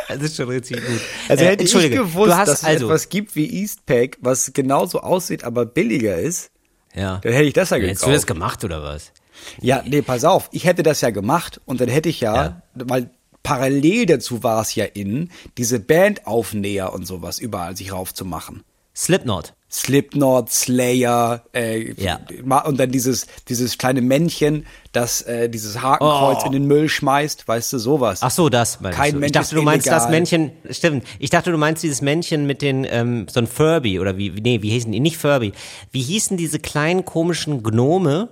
[0.08, 0.99] Das ist schon richtig gut.
[1.30, 4.99] Also Äh, hätte ich Entschuldige, gewusst, dass es also, etwas gibt wie Eastpack, was genauso
[4.99, 6.52] aussieht, aber billiger ist,
[6.93, 7.20] ja.
[7.24, 8.08] dann hätte ich das ja Hättest gekauft.
[8.10, 9.14] du das gemacht oder was?
[9.62, 10.49] Ja, nee, pass auf.
[10.52, 12.62] Ich hätte das ja gemacht und dann hätte ich ja, Ja.
[12.74, 13.10] weil
[13.44, 18.64] parallel dazu war es ja in, diese Bandaufnäher und sowas überall sich raufzumachen.
[18.96, 19.54] Slipknot.
[19.72, 22.20] Slipknot, Slayer, äh, Ja.
[22.66, 26.46] und dann dieses, dieses kleine Männchen, das äh, dieses Hakenkreuz Oh.
[26.48, 28.20] in den Müll schmeißt, weißt du, sowas.
[28.22, 29.20] Ach so, das meinst Kein du.
[29.20, 30.12] Mensch ich dachte, du meinst das illegal.
[30.12, 31.06] Männchen, stimmt.
[31.20, 34.62] Ich dachte, du meinst dieses Männchen mit den, ähm, so ein Furby oder wie, nee,
[34.62, 35.00] wie hießen die?
[35.00, 35.54] Nicht Furby.
[35.94, 38.28] Wie hießen diese kleinen komischen Gnome?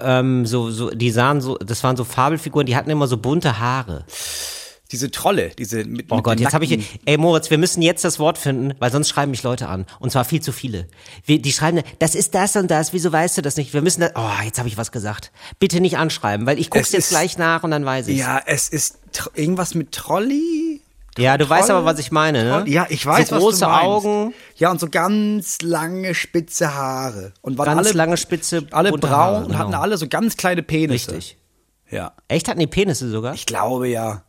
[0.00, 3.58] Ähm, so, so, die sahen so, das waren so Fabelfiguren, die hatten immer so bunte
[3.58, 4.04] Haare.
[4.90, 8.06] Diese Trolle, diese mit, Oh mit Gott, jetzt habe ich, ey Moritz, wir müssen jetzt
[8.06, 9.84] das Wort finden, weil sonst schreiben mich Leute an.
[9.98, 10.86] Und zwar viel zu viele.
[11.26, 13.74] Wir, die schreiben, das ist das und das, wieso weißt du das nicht?
[13.74, 15.30] Wir müssen das, oh, jetzt habe ich was gesagt.
[15.58, 18.16] Bitte nicht anschreiben, weil ich guck's Es jetzt ist- gleich nach und dann weiß ich.
[18.16, 18.98] Ja, es ist
[19.34, 20.77] irgendwas mit Trolli.
[21.18, 22.64] Ja, du weißt aber, was ich meine, ne?
[22.66, 23.84] Ja, ich weiß, so was große du meinst.
[23.84, 27.32] Augen, Ja, und so ganz lange spitze Haare.
[27.42, 29.82] Und waren ganz alle, lange spitze, alle braun Haare, und hatten genau.
[29.82, 31.12] alle so ganz kleine Penisse.
[31.12, 31.36] Richtig.
[31.90, 32.12] Ja.
[32.28, 33.34] Echt hatten die Penisse sogar?
[33.34, 34.22] Ich glaube ja.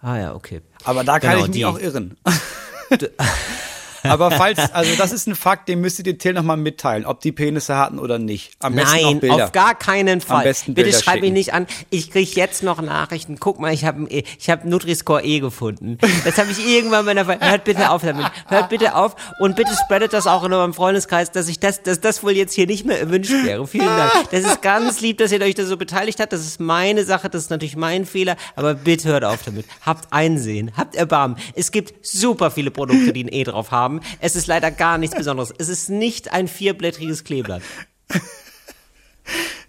[0.00, 0.62] ah ja, okay.
[0.84, 1.64] Aber da kann Genau, ich mich die.
[1.66, 2.16] auch irren.
[4.02, 7.32] Aber falls, also das ist ein Fakt, den müsstet ihr Till nochmal mitteilen, ob die
[7.32, 8.52] Penisse hatten oder nicht.
[8.60, 9.44] Am besten Nein, Bilder.
[9.44, 10.44] auf gar keinen Fall.
[10.44, 11.66] besten Bitte Bilder schreib mich nicht an.
[11.90, 13.38] Ich krieg jetzt noch Nachrichten.
[13.38, 15.98] Guck mal, ich habe ich hab Nutri-Score E gefunden.
[16.24, 18.26] Das habe ich irgendwann meiner Ver Hört bitte auf damit.
[18.48, 22.00] Hört bitte auf und bitte spreadet das auch in eurem Freundeskreis, dass ich das, dass
[22.00, 23.66] das wohl jetzt hier nicht mehr erwünscht wäre.
[23.66, 24.12] Vielen Dank.
[24.30, 26.32] Das ist ganz lieb, dass ihr euch da so beteiligt habt.
[26.32, 29.66] Das ist meine Sache, das ist natürlich mein Fehler, aber bitte hört auf damit.
[29.84, 31.36] Habt Einsehen, habt Erbarmen.
[31.54, 33.91] Es gibt super viele Produkte, die ein E drauf haben.
[34.20, 35.52] Es ist leider gar nichts Besonderes.
[35.58, 37.62] Es ist nicht ein vierblättriges Kleeblatt.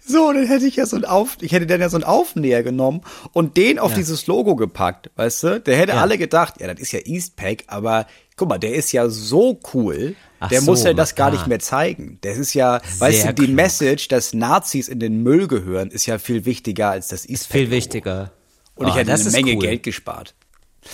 [0.06, 2.62] So, dann hätte ich ja so ein Auf, ich hätte dann ja so einen Aufnäher
[2.62, 3.00] genommen
[3.32, 3.96] und den auf Ja.
[3.96, 5.60] dieses Logo gepackt, weißt du?
[5.60, 6.02] Der hätte Ja.
[6.02, 8.06] alle gedacht, ja, das ist ja Eastpack, aber
[8.36, 11.30] guck mal, der ist ja so cool, Ach der so, muss ja das gar ah.
[11.30, 12.18] nicht mehr zeigen.
[12.20, 13.56] Das ist ja, weißt du, die klug.
[13.56, 17.60] Message, dass Nazis in den Müll gehören, ist ja viel wichtiger als das Eastpack.
[17.60, 18.32] Viel wichtiger.
[18.74, 19.60] Und ich Oh, hätte das eine Menge cool.
[19.62, 20.34] Geld gespart.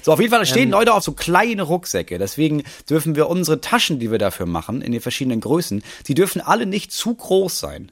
[0.02, 2.18] So, auf jeden Fall, da stehen Leute auf so kleine Rucksäcke.
[2.18, 6.40] Deswegen dürfen wir unsere Taschen, die wir dafür machen, in den verschiedenen Größen, die dürfen
[6.40, 7.90] alle nicht zu groß sein.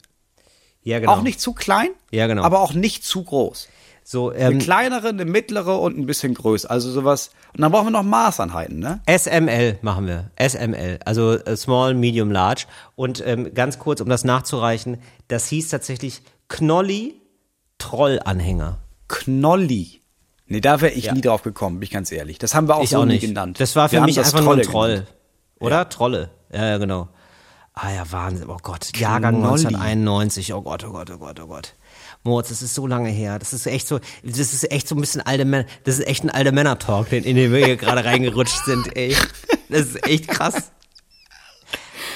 [0.81, 1.13] Ja, genau.
[1.13, 2.43] Auch nicht zu klein, Ja, genau.
[2.43, 3.67] aber auch nicht zu groß.
[4.03, 6.71] so Eine ähm, kleinere, eine mittlere und ein bisschen größer.
[6.71, 7.31] Also sowas.
[7.53, 9.01] Und dann brauchen wir noch Maßeinheiten, ne?
[9.07, 10.31] SML machen wir.
[10.39, 12.65] SML, also äh, Small, Medium, Large.
[12.95, 14.97] Und ähm, ganz kurz, um das nachzureichen,
[15.27, 17.15] das hieß tatsächlich Knolli
[17.77, 18.79] Trollanhänger.
[19.07, 19.98] Knolli.
[20.49, 21.13] Nee, da wäre ich Ja.
[21.13, 22.37] nie drauf gekommen, bin ich ganz ehrlich.
[22.39, 23.21] Das haben wir auch Ich so auch nie nicht.
[23.27, 23.59] genannt.
[23.59, 24.89] Das war für wir mich einfach nur ein Troll.
[24.89, 25.07] genannt.
[25.59, 25.89] Oder?
[25.89, 26.31] Trolle.
[26.51, 27.07] Ja, ja, genau.
[27.73, 28.49] Ah ja, Wahnsinn.
[28.49, 28.97] Oh Gott.
[28.97, 29.65] Jahrgang Knolli.
[29.65, 30.53] 1991.
[30.53, 31.75] Oh Gott, oh Gott, oh Gott, oh Gott.
[32.23, 33.39] Moritz, das ist so lange her.
[33.39, 36.23] Das ist echt so, das ist echt so ein bisschen alte Männer, das ist echt
[36.25, 39.15] ein alter Männer-Talk, in den wir hier gerade reingerutscht sind, ey.
[39.69, 40.71] Das ist echt krass.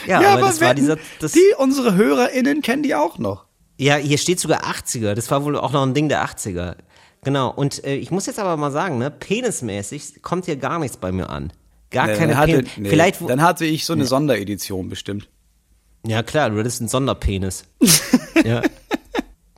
[0.05, 3.45] Ja, Ja, aber, aber das war dieser, das, die, unsere HörerInnen kennen die auch noch.
[3.77, 5.13] ja, hier steht sogar 80er.
[5.13, 6.75] Das war wohl auch noch ein Ding der 80er.
[7.23, 7.51] Genau.
[7.51, 11.11] Und äh, ich muss jetzt aber mal sagen, ne, penismäßig kommt hier gar nichts bei
[11.11, 11.51] mir an.
[11.91, 12.71] Gar Nee, keine dann, hatte, Penis.
[12.77, 15.29] nee, Vielleicht, dann hatte ich so eine Sonderedition bestimmt.
[16.05, 17.65] ja klar, du hattest einen Sonderpenis.
[18.43, 18.61] ja.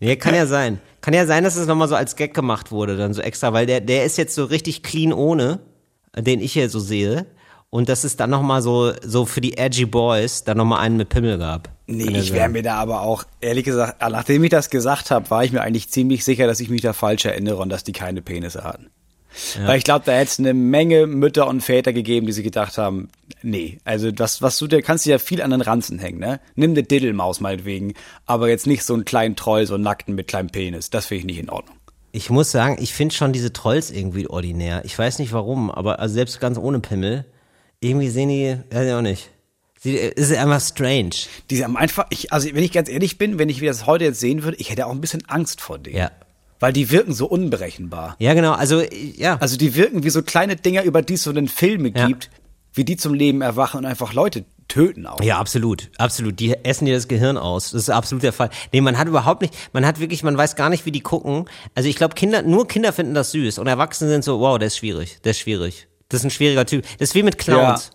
[0.02, 0.80] Nee, kann ja sein.
[1.02, 3.66] Kann ja sein, dass es nochmal so als Gag gemacht wurde, dann so extra, weil
[3.66, 5.60] der, der ist jetzt so richtig clean ohne,
[6.14, 7.26] äh, den ich hier so sehe.
[7.76, 11.10] Und dass es dann nochmal so, so für die edgy Boys dann nochmal einen mit
[11.10, 11.68] Pimmel gab.
[11.88, 15.30] Nee, ja ich wäre mir da aber auch, ehrlich gesagt, nachdem ich das gesagt habe,
[15.30, 17.92] war ich mir eigentlich ziemlich sicher, dass ich mich da falsch erinnere und dass die
[17.92, 18.92] keine Penisse hatten.
[19.66, 22.78] Weil ich glaube, da hätte es eine Menge Mütter und Väter gegeben, die sich gedacht
[22.78, 23.10] haben,
[23.42, 26.40] nee, also das, was du, da kannst du ja viel an den Ranzen hängen, ne?
[26.56, 27.94] Nimm eine Diddelmaus meinetwegen,
[28.26, 30.92] aber jetzt nicht so einen kleinen Troll, so einen nackten mit kleinem Penis.
[30.92, 31.76] Das finde ich nicht in Ordnung.
[32.14, 34.86] Ich muss sagen, ich finde schon diese Trolls irgendwie ordinär.
[34.86, 37.26] Ich weiß nicht warum, aber also selbst ganz ohne Pimmel,
[37.88, 39.30] irgendwie sehen die, weiß ich auch nicht.
[39.80, 41.12] Sie, ist einfach strange.
[41.50, 44.06] Die haben einfach, ich, also wenn ich ganz ehrlich bin, wenn ich wie das heute
[44.06, 45.98] jetzt sehen würde, ich hätte auch ein bisschen Angst vor denen.
[45.98, 46.12] Ja.
[46.60, 48.16] Weil die wirken so unberechenbar.
[48.20, 49.38] Ja, genau, also, ja.
[49.40, 52.08] Also die wirken wie so kleine Dinger, über die es so einen Filme Ja.
[52.08, 52.32] gibt,
[52.74, 55.22] wie die zum Leben erwachen und einfach Leute töten auch.
[55.22, 56.40] Ja, absolut, absolut.
[56.40, 57.72] Die essen dir das Gehirn aus.
[57.72, 58.50] Das ist absolut der Fall.
[58.74, 61.46] Nee, man hat überhaupt nicht, man hat wirklich, man weiß gar nicht, wie die gucken.
[61.76, 64.68] Also ich glaube, Kinder, nur Kinder finden das süß und Erwachsene sind so, wow, der
[64.68, 65.88] ist schwierig, der ist schwierig.
[66.16, 66.84] Das ist ein schwieriger Typ.
[66.98, 67.92] Das ist wie mit Clowns.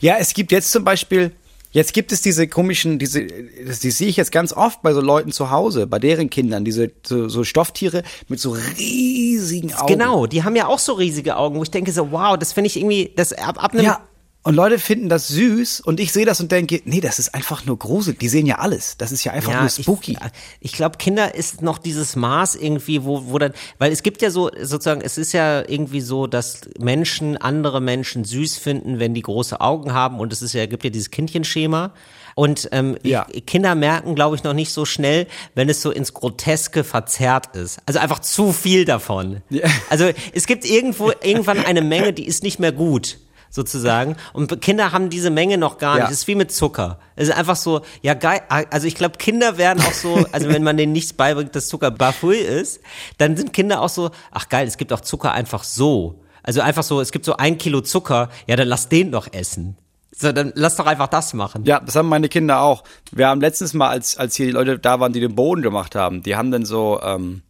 [0.00, 1.30] Ja, es gibt jetzt zum Beispiel,
[1.70, 3.26] jetzt gibt es diese komischen, diese,
[3.66, 6.64] das, die sehe ich jetzt ganz oft bei so Leuten zu Hause, bei deren Kindern,
[6.64, 9.86] diese so, so Stofftiere mit so riesigen Augen.
[9.86, 12.66] Genau, die haben ja auch so riesige Augen, wo ich denke so, wow, das finde
[12.66, 14.00] ich irgendwie, das ab, ab einem, Ja.
[14.42, 17.66] Und Leute finden das süß und ich sehe das und denke, nee, das ist einfach
[17.66, 18.20] nur gruselig.
[18.20, 18.96] Die sehen ja alles.
[18.96, 20.12] Das ist ja einfach nur spooky.
[20.12, 20.18] Ich,
[20.60, 24.30] ich glaube, Kinder ist noch dieses Maß irgendwie, wo, wo dann, weil es gibt ja
[24.30, 29.20] so, sozusagen, es ist ja irgendwie so, dass Menschen andere Menschen süß finden, wenn die
[29.20, 31.92] große Augen haben und es ist ja, gibt ja dieses Kindchenschema.
[32.34, 33.26] Und ähm, Ja.
[33.46, 37.80] Kinder merken, glaube ich, noch nicht so schnell, wenn es so ins Groteske verzerrt ist.
[37.84, 39.42] Also einfach zu viel davon.
[39.50, 39.68] Ja.
[39.90, 43.18] Also es gibt irgendwo irgendwann eine Menge, die ist nicht mehr gut
[43.50, 44.16] sozusagen.
[44.32, 46.04] Und Kinder haben diese Menge noch gar Ja.
[46.04, 46.12] nicht.
[46.12, 46.98] Es ist wie mit Zucker.
[47.16, 48.40] Es ist einfach so, ja geil.
[48.48, 51.90] Also ich glaube, Kinder werden auch so, also wenn man denen nichts beibringt, dass Zucker
[51.90, 52.80] bafui ist,
[53.18, 56.22] dann sind Kinder auch so, ach geil, es gibt auch Zucker einfach so.
[56.42, 59.76] Also einfach so, es gibt so ein Kilo Zucker, ja dann lass den doch essen.
[60.16, 61.64] So, dann lass doch einfach das machen.
[61.64, 62.84] Ja, das haben meine Kinder auch.
[63.10, 65.94] Wir haben letztens mal, als, als hier die Leute da waren, die den Boden gemacht
[65.94, 67.42] haben, die haben dann so, ähm,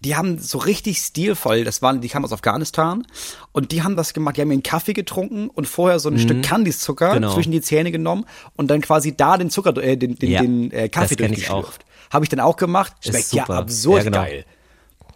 [0.00, 3.06] die haben so richtig stilvoll, das waren, die kamen aus Afghanistan
[3.52, 6.42] und die haben das gemacht, die haben ihren Kaffee getrunken und vorher so ein Stück
[6.42, 7.32] Kandiszucker Genau.
[7.34, 8.24] zwischen die Zähne genommen
[8.56, 11.84] und dann quasi da den Zucker, äh, den, den, Ja, den äh, Kaffee das durchgeschlürft.
[12.12, 12.92] Habe ich dann auch gemacht.
[13.00, 14.18] Schmeckt ja absurd Ja, genau.
[14.18, 14.44] geil.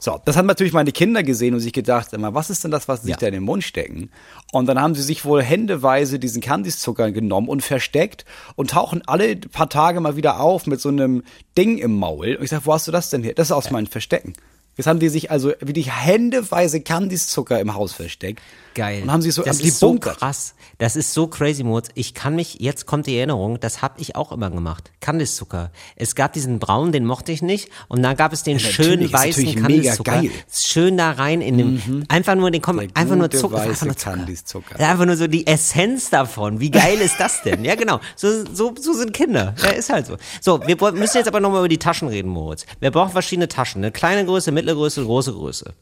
[0.02, 2.88] So, das haben natürlich meine Kinder gesehen und sich gedacht, mal, was ist denn das,
[2.88, 3.18] was sie sich Ja.
[3.18, 4.10] da in den Mund stecken?
[4.50, 8.24] Und dann haben sie sich wohl händeweise diesen Kandiszucker genommen und versteckt
[8.56, 11.22] und tauchen alle paar Tage mal wieder auf mit so einem
[11.58, 12.36] Ding im Maul.
[12.36, 13.34] Und ich sag, wo hast du das denn her?
[13.34, 14.32] Das ist aus meinen Verstecken.
[14.78, 18.40] Jetzt haben die sich also wirklich händeweise Kandiszucker im Haus versteckt.
[18.74, 19.02] Geil.
[19.02, 20.54] Und haben sie so das ist so krass.
[20.78, 21.88] Das ist so crazy, Moritz.
[21.94, 24.92] Ich kann mich, jetzt kommt die Erinnerung, das habe ich auch immer gemacht.
[25.00, 25.72] Kandiszucker.
[25.96, 27.68] Es gab diesen braunen, den mochte ich nicht.
[27.88, 30.22] Und dann gab es den natürlich, schönen weißen Kandiszucker.
[30.52, 33.60] Schön da rein in dem, einfach nur den, komm, einfach nur Zucker.
[33.60, 34.80] Einfach nur Zucker.
[34.80, 36.60] Ja, Einfach nur so die Essenz davon.
[36.60, 37.64] Wie geil ist das denn?
[37.64, 38.00] Ja, genau.
[38.16, 39.54] So, so, so sind Kinder.
[39.62, 40.16] Ja, ist halt so.
[40.40, 42.66] So, wir müssen jetzt aber nochmal über die Taschen reden, Moritz.
[42.78, 43.82] Wir brauchen verschiedene Taschen.
[43.82, 45.74] Eine kleine Größe, mittlere Größe, große Größe.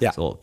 [0.00, 0.12] Ja.
[0.12, 0.38] So.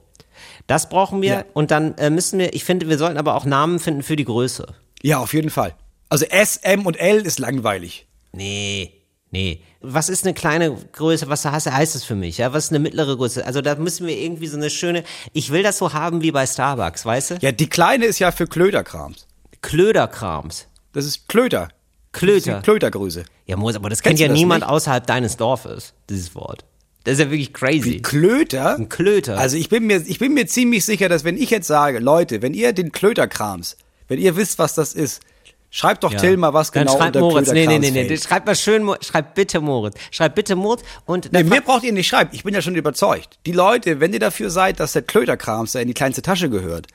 [0.68, 1.46] Das brauchen wir Ja.
[1.54, 4.26] und dann äh, müssen wir, ich finde, wir sollten aber auch Namen finden für die
[4.26, 4.68] Größe.
[5.02, 5.76] Ja, auf jeden Fall.
[6.10, 8.08] Also S, M und L ist langweilig.
[8.34, 8.92] Nee,
[9.32, 9.62] nee.
[9.82, 11.30] Was ist eine kleine Größe?
[11.30, 12.38] Was heißt, heißt das für mich?
[12.40, 13.46] Ja, was ist eine mittlere Größe?
[13.46, 15.04] Also da müssen wir irgendwie so eine schöne,
[15.34, 17.36] ich will das so haben wie bei Starbucks, weißt du?
[17.42, 19.28] Ja, die kleine ist ja für Klöterkrams.
[19.62, 20.68] Klöderkrams.
[20.94, 21.70] Das ist Klöter.
[22.12, 22.52] Klöter.
[22.52, 23.24] Das ist Klötergröße.
[23.46, 24.70] Ja, Moritz, aber das kennt Kennst ja niemand nicht?
[24.72, 26.66] außerhalb deines Dorfes, dieses Wort.
[27.08, 28.02] Das ist ja wirklich crazy.
[28.02, 28.76] Klöter?
[28.76, 29.38] Ein Klöter.
[29.38, 32.42] Also ich bin mir, ich bin mir ziemlich sicher, dass wenn ich jetzt sage, Leute,
[32.42, 33.78] wenn ihr den Klöterkrams,
[34.10, 35.22] wenn ihr wisst, was das ist,
[35.70, 36.20] schreibt doch Ja.
[36.20, 37.50] Till mal, was Dann genau schreibt unter Moritz.
[37.54, 38.18] Nee, nee, nee, nee.
[38.18, 39.96] Schreibt mal schön, schreibt bitte Moritz.
[40.12, 42.32] Schreibt bitte Moritz und Nee, mir braucht ihr nicht schreiben.
[42.34, 43.40] Ich bin ja schon überzeugt.
[43.46, 46.88] Die Leute, wenn ihr dafür seid, dass der Klöterkrams da in die kleinste Tasche gehört,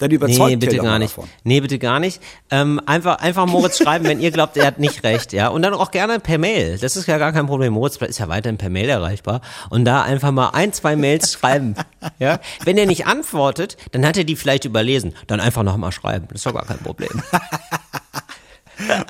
[0.00, 1.16] dann überzeugt Nee, bitte gar nicht.
[1.16, 1.28] davon.
[1.44, 2.20] Nee, bitte gar nicht.
[2.50, 5.48] Ähm, einfach, einfach Moritz schreiben, wenn ihr glaubt, er hat nicht recht, ja.
[5.48, 6.78] Und dann auch gerne per Mail.
[6.78, 7.72] Das ist ja gar kein Problem.
[7.74, 9.40] Moritz ist ja weiterhin per Mail erreichbar.
[9.68, 11.74] Und da einfach mal ein, zwei Mails schreiben,
[12.18, 12.40] ja.
[12.64, 15.14] Wenn er nicht antwortet, dann hat er die vielleicht überlesen.
[15.26, 16.26] Dann einfach nochmal schreiben.
[16.28, 17.22] Das ist doch gar kein Problem.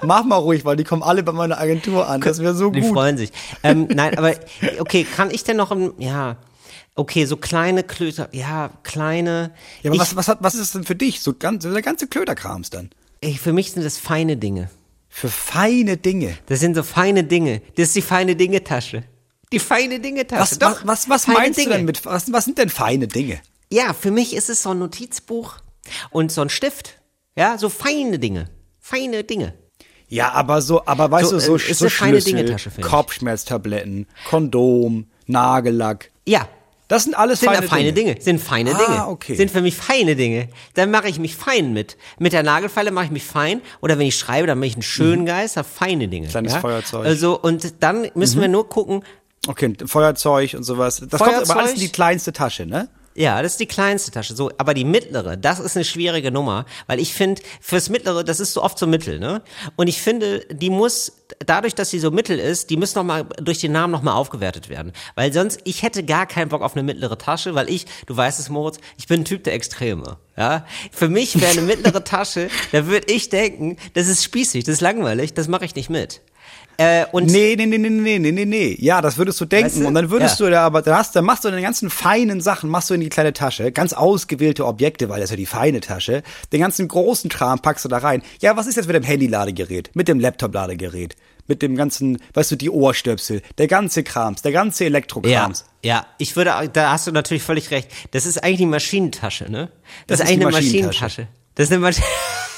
[0.02, 2.20] Mach mal ruhig, weil die kommen alle bei meiner Agentur an.
[2.20, 2.92] Das wäre so Die gut.
[2.92, 3.30] freuen sich.
[3.62, 4.32] Ähm, nein, aber,
[4.80, 6.36] okay, kann ich denn noch, im, ja,
[6.94, 9.52] okay, so kleine Klöter, ja, kleine.
[9.82, 11.20] Ja, aber ich, was, was, hat, was ist das denn für dich?
[11.20, 12.90] So ganz, der ganze Klöterkrams dann.
[13.20, 14.70] ich, für mich sind das feine Dinge.
[15.08, 16.36] Für feine Dinge.
[16.46, 17.62] Das sind so feine Dinge.
[17.76, 19.02] Das ist die feine Dinge-Tasche.
[19.52, 20.40] Die feine Dinge-Tasche.
[20.40, 21.70] Was, Doch, was, was, was meinst Dinge.
[21.70, 23.40] du denn mit, was, was sind denn feine Dinge?
[23.72, 25.56] Ja, für mich ist es so ein Notizbuch
[26.10, 27.00] und so ein Stift.
[27.36, 28.50] Ja, so feine Dinge.
[28.78, 29.54] Feine Dinge.
[30.08, 32.56] Ja, aber so, aber weißt So, du, so, äh, ist so Schlüssel.
[32.80, 36.10] Kopfschmerztabletten, Kondom, Nagellack.
[36.26, 36.48] Ja.
[36.90, 38.16] Das sind alles Sind feine, feine, feine Dinge.
[38.20, 39.06] Sind feine Ah, Dinge.
[39.08, 39.36] okay.
[39.36, 40.48] Sind für mich feine Dinge.
[40.74, 41.96] Dann mache ich mich fein mit.
[42.18, 43.62] Mit der Nagelfeile mache ich mich fein.
[43.80, 46.26] Oder wenn ich schreibe, dann mache ich einen schönen Geist, hab feine Dinge.
[46.26, 46.30] Mhm.
[46.30, 46.60] Kleines ja?
[46.60, 47.00] Feuerzeug.
[47.02, 47.06] Mhm.
[47.06, 49.04] Also, und dann müssen wir nur gucken,
[49.48, 50.96] Okay, Feuerzeug und sowas.
[50.96, 51.56] Das kommt aber Feuerzeug?
[51.56, 52.88] alles in die kleinste Tasche, ne?
[53.14, 54.36] Ja, das ist die kleinste Tasche.
[54.36, 58.38] So, aber die mittlere, das ist eine schwierige Nummer, weil ich finde, fürs mittlere, das
[58.38, 59.42] ist so oft so mittel, ne?
[59.74, 61.12] Und ich finde, die muss
[61.44, 64.14] dadurch, dass sie so mittel ist, die muss noch mal durch den Namen noch mal
[64.14, 67.86] aufgewertet werden, weil sonst ich hätte gar keinen Bock auf eine mittlere Tasche, weil ich,
[68.06, 70.64] du weißt es, Moritz, ich bin ein Typ der Extreme, ja?
[70.92, 74.80] Für mich wäre eine mittlere Tasche, da würde ich denken, das ist spießig, das ist
[74.82, 76.20] langweilig, das mache ich nicht mit.
[76.80, 78.76] Äh, und Nee, nee, nee, nee, nee, nee, nee, nee.
[78.80, 79.66] Ja, das würdest du denken.
[79.66, 79.86] Weißt du?
[79.86, 80.46] Und dann würdest Ja.
[80.46, 83.02] du da aber, da hast, dann machst du deine ganzen feinen Sachen, machst du in
[83.02, 86.22] die kleine Tasche, ganz ausgewählte Objekte, weil das ist ja die feine Tasche.
[86.52, 88.22] Den ganzen großen Kram packst du da rein.
[88.40, 91.16] Ja, was ist jetzt mit dem Handy-Ladegerät, mit dem Laptop-Ladegerät,
[91.48, 95.66] mit dem ganzen, weißt du, die Ohrstöpsel, der ganze Krams, der ganze Ja, Elektrokrams.
[95.84, 97.90] ja, ich würde, da hast du natürlich völlig recht.
[98.12, 99.70] Das ist eigentlich die Maschinentasche, ne?
[100.06, 101.04] Das Das, ist ist eigentlich eine Maschinentasche.
[101.04, 101.28] Maschinentasche.
[101.56, 102.06] Das ist eine Maschine.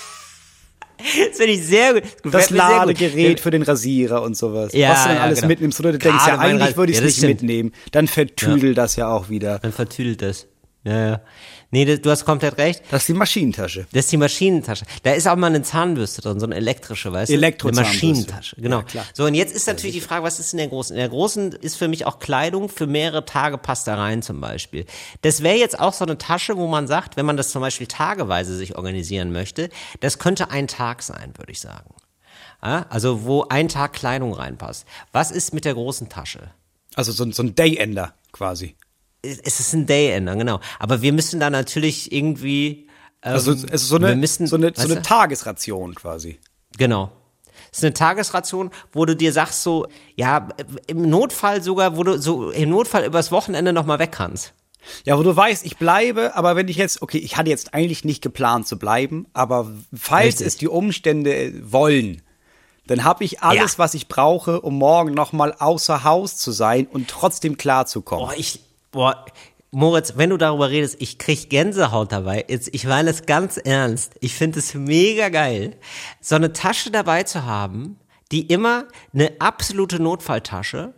[1.03, 2.03] Das finde ich sehr gut.
[2.33, 2.57] Das gut.
[2.57, 4.73] Ladegerät für den Rasierer und sowas.
[4.73, 5.49] Ja, was du dann ja, alles genau.
[5.49, 5.81] mitnimmst.
[5.81, 7.43] Oder du denkst, Gerade ja, mein eigentlich würde ich es ja, das nicht stimmt.
[7.43, 7.73] mitnehmen.
[7.91, 9.59] Dann vertüdelt das ja auch wieder.
[9.59, 10.49] Dann vertüdelt das.
[10.85, 11.21] Ja, ja.
[11.73, 12.83] Nee, das, du hast komplett recht.
[12.91, 13.87] Das ist die Maschinentasche.
[13.93, 14.85] Das ist die Maschinentasche.
[15.03, 17.35] Da ist auch mal eine Zahnbürste drin, so eine elektrische, weißt du?
[17.35, 18.07] Eine Elektrozahnbürste.
[18.07, 18.85] Maschinentasche, genau.
[18.93, 20.95] Ja, so, und jetzt ist natürlich die Frage, was ist in der großen?
[20.95, 24.41] In der großen ist für mich auch Kleidung für mehrere Tage passt da rein zum
[24.41, 24.85] Beispiel.
[25.23, 27.87] Das wäre jetzt auch so eine Tasche, wo man sagt, wenn man das zum Beispiel
[27.87, 29.71] tageweise sich organisieren möchte,
[30.01, 31.95] das könnte ein Tag sein, würde ich sagen.
[32.61, 34.85] Also wo ein Tag Kleidung reinpasst.
[35.11, 36.51] Was ist mit der großen Tasche?
[36.95, 38.77] Also so, so ein Day-Ender quasi.
[39.23, 40.61] Es ist ein Day-Ender, genau.
[40.79, 42.89] Aber wir müssen da natürlich irgendwie.
[43.23, 45.03] Ähm, Also es ist so eine, müssen, so eine, so eine?
[45.03, 46.41] Tagesration quasi.
[46.77, 47.13] Genau.
[47.71, 50.49] Es ist eine Tagesration, wo du dir sagst so, ja,
[50.89, 54.53] im Notfall sogar, wo du so im Notfall übers Wochenende noch mal weg kannst.
[55.05, 58.05] Ja, wo du weißt, ich bleibe, aber wenn ich jetzt, okay, ich hatte jetzt eigentlich
[58.05, 60.47] nicht geplant zu bleiben, aber falls Richtig.
[60.49, 62.21] es die Umstände wollen,
[62.89, 63.79] dann habe ich alles, Ja.
[63.79, 68.27] was ich brauche, um morgen nochmal außer Haus zu sein und trotzdem klarzukommen.
[68.27, 68.61] Boah, ich,
[68.93, 69.25] boah,
[69.73, 72.45] Moritz, wenn du darüber redest, ich krieg Gänsehaut dabei.
[72.47, 74.15] Jetzt, ich meine es ganz ernst.
[74.21, 75.77] Ich finde es mega geil,
[76.21, 77.99] so eine Tasche dabei zu haben,
[78.31, 80.93] die immer eine absolute Notfalltasche,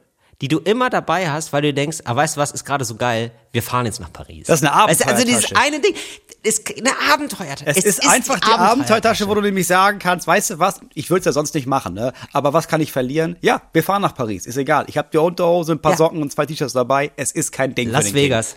[0.45, 2.97] die du immer dabei hast, weil du denkst, ah, weißt du was, ist gerade so
[2.97, 4.47] geil, wir fahren jetzt nach Paris.
[4.47, 5.67] Das ist eine Weißt du, Also dieses Abenteuertasche.
[5.67, 5.95] eine Ding,
[6.43, 7.65] ist eine Abenteuertasche.
[7.67, 11.21] Es, ist einfach die Abenteuertasche, wo du nämlich sagen kannst, weißt du was, ich würde
[11.21, 12.13] es ja sonst nicht machen, ne?
[12.35, 13.37] Aber was kann ich verlieren?
[13.41, 14.85] Ja, wir fahren nach Paris, ist egal.
[14.89, 15.97] Ich habe die Unterhose, ein paar Ja.
[15.97, 17.11] Socken und zwei T-Shirts dabei.
[17.17, 18.57] Es ist kein Ding Las Vegas.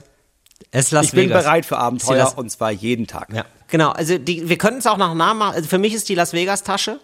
[0.71, 1.05] Es ist Las Kind.
[1.05, 1.43] Ich bin Vegas.
[1.45, 3.29] bereit für Ist Abenteuer und zwar jeden Tag.
[3.33, 3.91] Ja, genau.
[3.91, 5.55] Also die, wir können es auch nach Namen machen.
[5.55, 6.99] Also für mich ist die Las Vegas Tasche.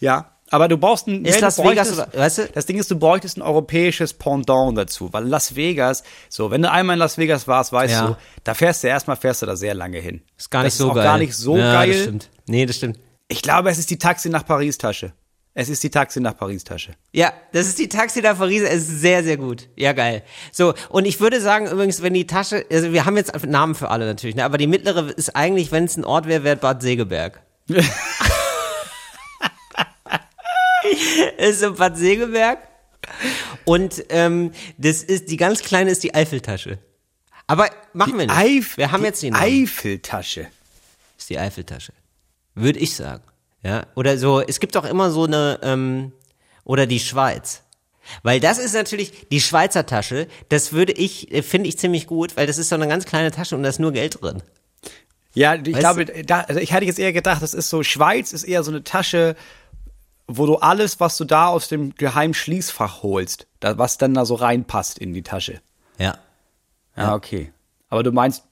[0.00, 2.48] Ja, aber du brauchst ein Ist ja, Las Vegas oder- weißt du?
[2.54, 6.70] Das Ding ist, du bräuchtest ein europäisches Pendant dazu, weil Las Vegas, so, wenn du
[6.70, 8.06] einmal in Las Vegas warst, weißt Ja.
[8.08, 10.22] du, da fährst du erstmal fährst du da sehr lange hin.
[10.36, 11.04] Ist gar nicht das so ist auch geil.
[11.04, 11.92] gar nicht so ja, geil.
[11.92, 12.30] Das stimmt.
[12.46, 12.98] Nee, das stimmt.
[13.28, 15.12] Ich glaube, es ist die Taxi nach Paris Tasche.
[15.54, 16.92] Es ist die Taxi nach Paris Tasche.
[17.12, 18.62] Ja, das ist die Taxi nach Paris.
[18.62, 19.68] Es ist sehr, sehr gut.
[19.76, 20.22] Ja, geil.
[20.52, 23.90] So, und ich würde sagen, übrigens, wenn die Tasche, also wir haben jetzt Namen für
[23.90, 24.44] alle natürlich, ne?
[24.44, 27.40] aber die mittlere ist eigentlich, wenn es ein Ort wäre, wäre Bad Segeberg.
[31.38, 32.58] ist so Bad Segeberg.
[33.64, 36.78] Und ähm, das ist, die ganz kleine ist die Eifeltasche.
[37.46, 38.36] Aber machen wir nicht.
[38.36, 39.32] Eif wir haben die jetzt die.
[39.32, 40.48] Eifeltasche.
[41.16, 41.92] ist die Eifeltasche.
[42.54, 43.22] Würde ich sagen.
[43.62, 46.12] Ja, oder so, es gibt auch immer so eine, ähm,
[46.64, 47.62] oder die Schweiz.
[48.22, 52.36] Weil das ist natürlich die Schweizer Tasche, das würde ich, äh, finde ich ziemlich gut,
[52.36, 54.42] weil das ist so eine ganz kleine Tasche und da ist nur Geld drin.
[55.34, 58.32] Ja, ich Weißt glaube, da, also ich hätte jetzt eher gedacht, das ist so, Schweiz
[58.32, 59.36] ist eher so eine Tasche,
[60.28, 64.24] wo du alles, was du da aus dem geheimen Schließfach holst, da, was dann da
[64.24, 65.60] so reinpasst in die Tasche.
[65.98, 66.18] Ja.
[66.96, 67.52] Ja, okay.
[67.88, 68.44] Aber du meinst,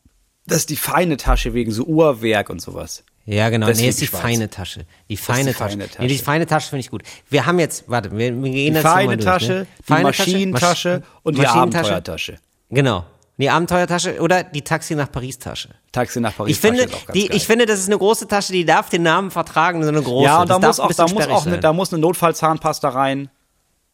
[0.46, 3.04] das ist die feine Tasche wegen so Uhrwerk und sowas.
[3.26, 3.66] Ja, genau.
[3.66, 4.86] Das nee, ist ist die die feine Tasche.
[5.10, 5.70] Die feine die Tasche.
[5.76, 6.24] feine Nee, die Tasche.
[6.24, 7.02] feine Tasche finde ich gut.
[7.28, 9.66] Wir haben jetzt, warte, wir, wir gehen Die jetzt noch mal feine durch, Tasche, ne?
[9.78, 11.86] die Feine Maschinentasche Masch- und die Maschinentasche.
[11.86, 12.38] Abenteuertasche.
[12.70, 13.04] Genau.
[13.38, 15.68] Die Abenteuertasche oder die Taxi nach Paris Tasche.
[15.92, 17.36] Taxi nach Paris Ich finde, Tasche ganz die, geil.
[17.36, 20.24] ich finde, das ist eine große Tasche, die darf den Namen vertragen, so eine große.
[20.24, 21.60] ja, und da das muss auch, da muss auch eine, sein.
[21.60, 23.28] da muss eine Notfallzahnpasta rein.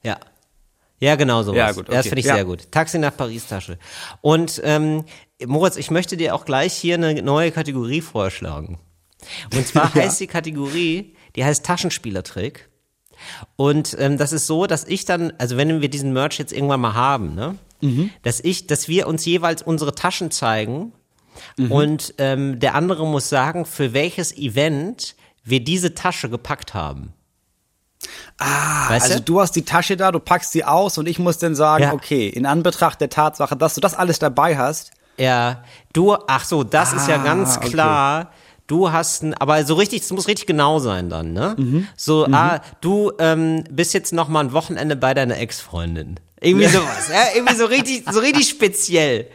[0.02, 0.18] Ja.
[1.00, 1.56] Ja, genau sowas.
[1.58, 2.08] Ja, gut, Das okay.
[2.10, 2.34] finde ich Ja.
[2.36, 2.70] sehr gut.
[2.70, 3.78] Taxi nach Paris Tasche.
[4.20, 5.04] Und ähm,
[5.44, 8.78] Moritz, ich möchte dir auch gleich hier eine neue Kategorie vorschlagen.
[9.52, 12.68] Und zwar heißt die Kategorie, die heißt Taschenspielertrick.
[13.56, 16.80] Und ähm, das ist so, dass ich dann, also wenn wir diesen Merch jetzt irgendwann
[16.80, 17.56] mal haben, ne,
[18.22, 20.92] dass ich, dass wir uns jeweils unsere Taschen zeigen
[21.70, 27.12] und ähm, der andere muss sagen, für welches Event wir diese Tasche gepackt haben.
[28.38, 29.24] Ah, weißt Also du?
[29.24, 31.92] du hast die Tasche da, du packst sie aus und ich muss dann sagen, Ja.
[31.92, 35.62] okay, in Anbetracht der Tatsache, dass du das alles dabei hast, Ja,
[35.92, 37.66] du, ach so, das ist ja Ah, ganz okay.
[38.72, 41.56] Du hast ein, aber so richtig, es muss richtig genau sein dann, ne?
[41.58, 41.88] Mhm.
[41.94, 46.18] So, ah, du ähm, bist jetzt noch mal ein Wochenende bei deiner Ex-Freundin.
[46.40, 49.28] Irgendwie sowas, ja, irgendwie so richtig, so richtig speziell.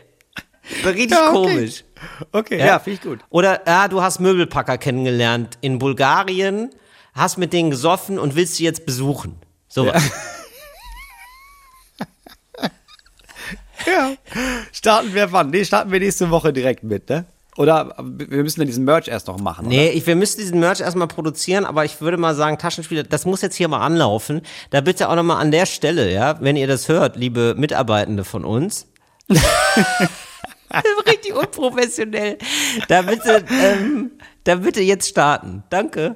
[0.81, 1.53] So richtig Ja, okay.
[1.53, 1.83] komisch.
[2.31, 3.19] okay, ja, finde ich gut.
[3.29, 6.71] Oder, ja, du hast Möbelpacker kennengelernt in Bulgarien,
[7.13, 9.35] hast mit denen gesoffen und willst sie jetzt besuchen.
[9.67, 10.01] Sowas.
[13.85, 14.15] Ja.
[14.73, 15.51] Starten wir wann?
[15.51, 17.23] Nee, starten wir nächste Woche direkt mit, ne?
[17.57, 19.67] Oder wir müssen dann diesen Merch erst noch machen.
[19.67, 23.25] Nee, ich, wir müssen diesen Merch erstmal produzieren, aber ich würde mal sagen, Taschenspieler, das
[23.25, 24.41] muss jetzt hier mal anlaufen.
[24.69, 28.45] Da bitte auch nochmal an der Stelle, ja, wenn ihr das hört, liebe Mitarbeitende von
[28.45, 28.87] uns.
[31.07, 32.37] Richtig unprofessionell.
[32.87, 34.11] Da bitte, ähm,
[34.43, 35.63] da bitte jetzt starten.
[35.69, 36.15] Danke.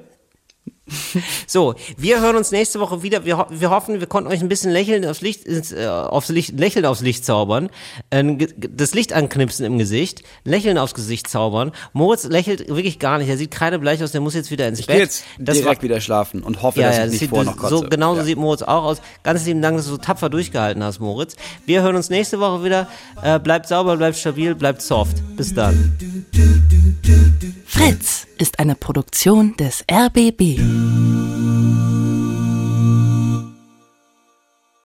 [1.46, 3.24] So, wir hören uns nächste Woche wieder.
[3.24, 6.28] Wir, ho wir hoffen, wir konnten euch ein bisschen lächeln aufs Licht, ins, äh, aufs
[6.28, 7.70] Licht, lächeln aufs Licht zaubern,
[8.10, 11.70] äh, das Licht anknipsen im Gesicht, lächeln aufs Gesicht zaubern.
[11.92, 13.28] Moritz lächelt wirklich gar nicht.
[13.28, 14.10] Er sieht kreidebleich aus.
[14.10, 14.98] Der muss jetzt wieder ins Ich Bett.
[14.98, 17.30] jetzt Das direkt war- wieder schlafen und hoffe, ja, dass ja, ich das nicht sieht,
[17.30, 17.76] vorher noch kotze.
[17.76, 18.24] so genauso ja.
[18.24, 18.98] sieht Moritz auch aus.
[19.22, 21.36] Ganz lieben Dank, dass du so tapfer durchgehalten hast, Moritz.
[21.64, 22.88] Wir hören uns nächste Woche wieder.
[23.22, 25.16] Äh, bleibt sauber, bleibt stabil, bleibt soft.
[25.36, 25.96] Bis dann.
[27.66, 30.58] Fritz ist eine Produktion des RBB.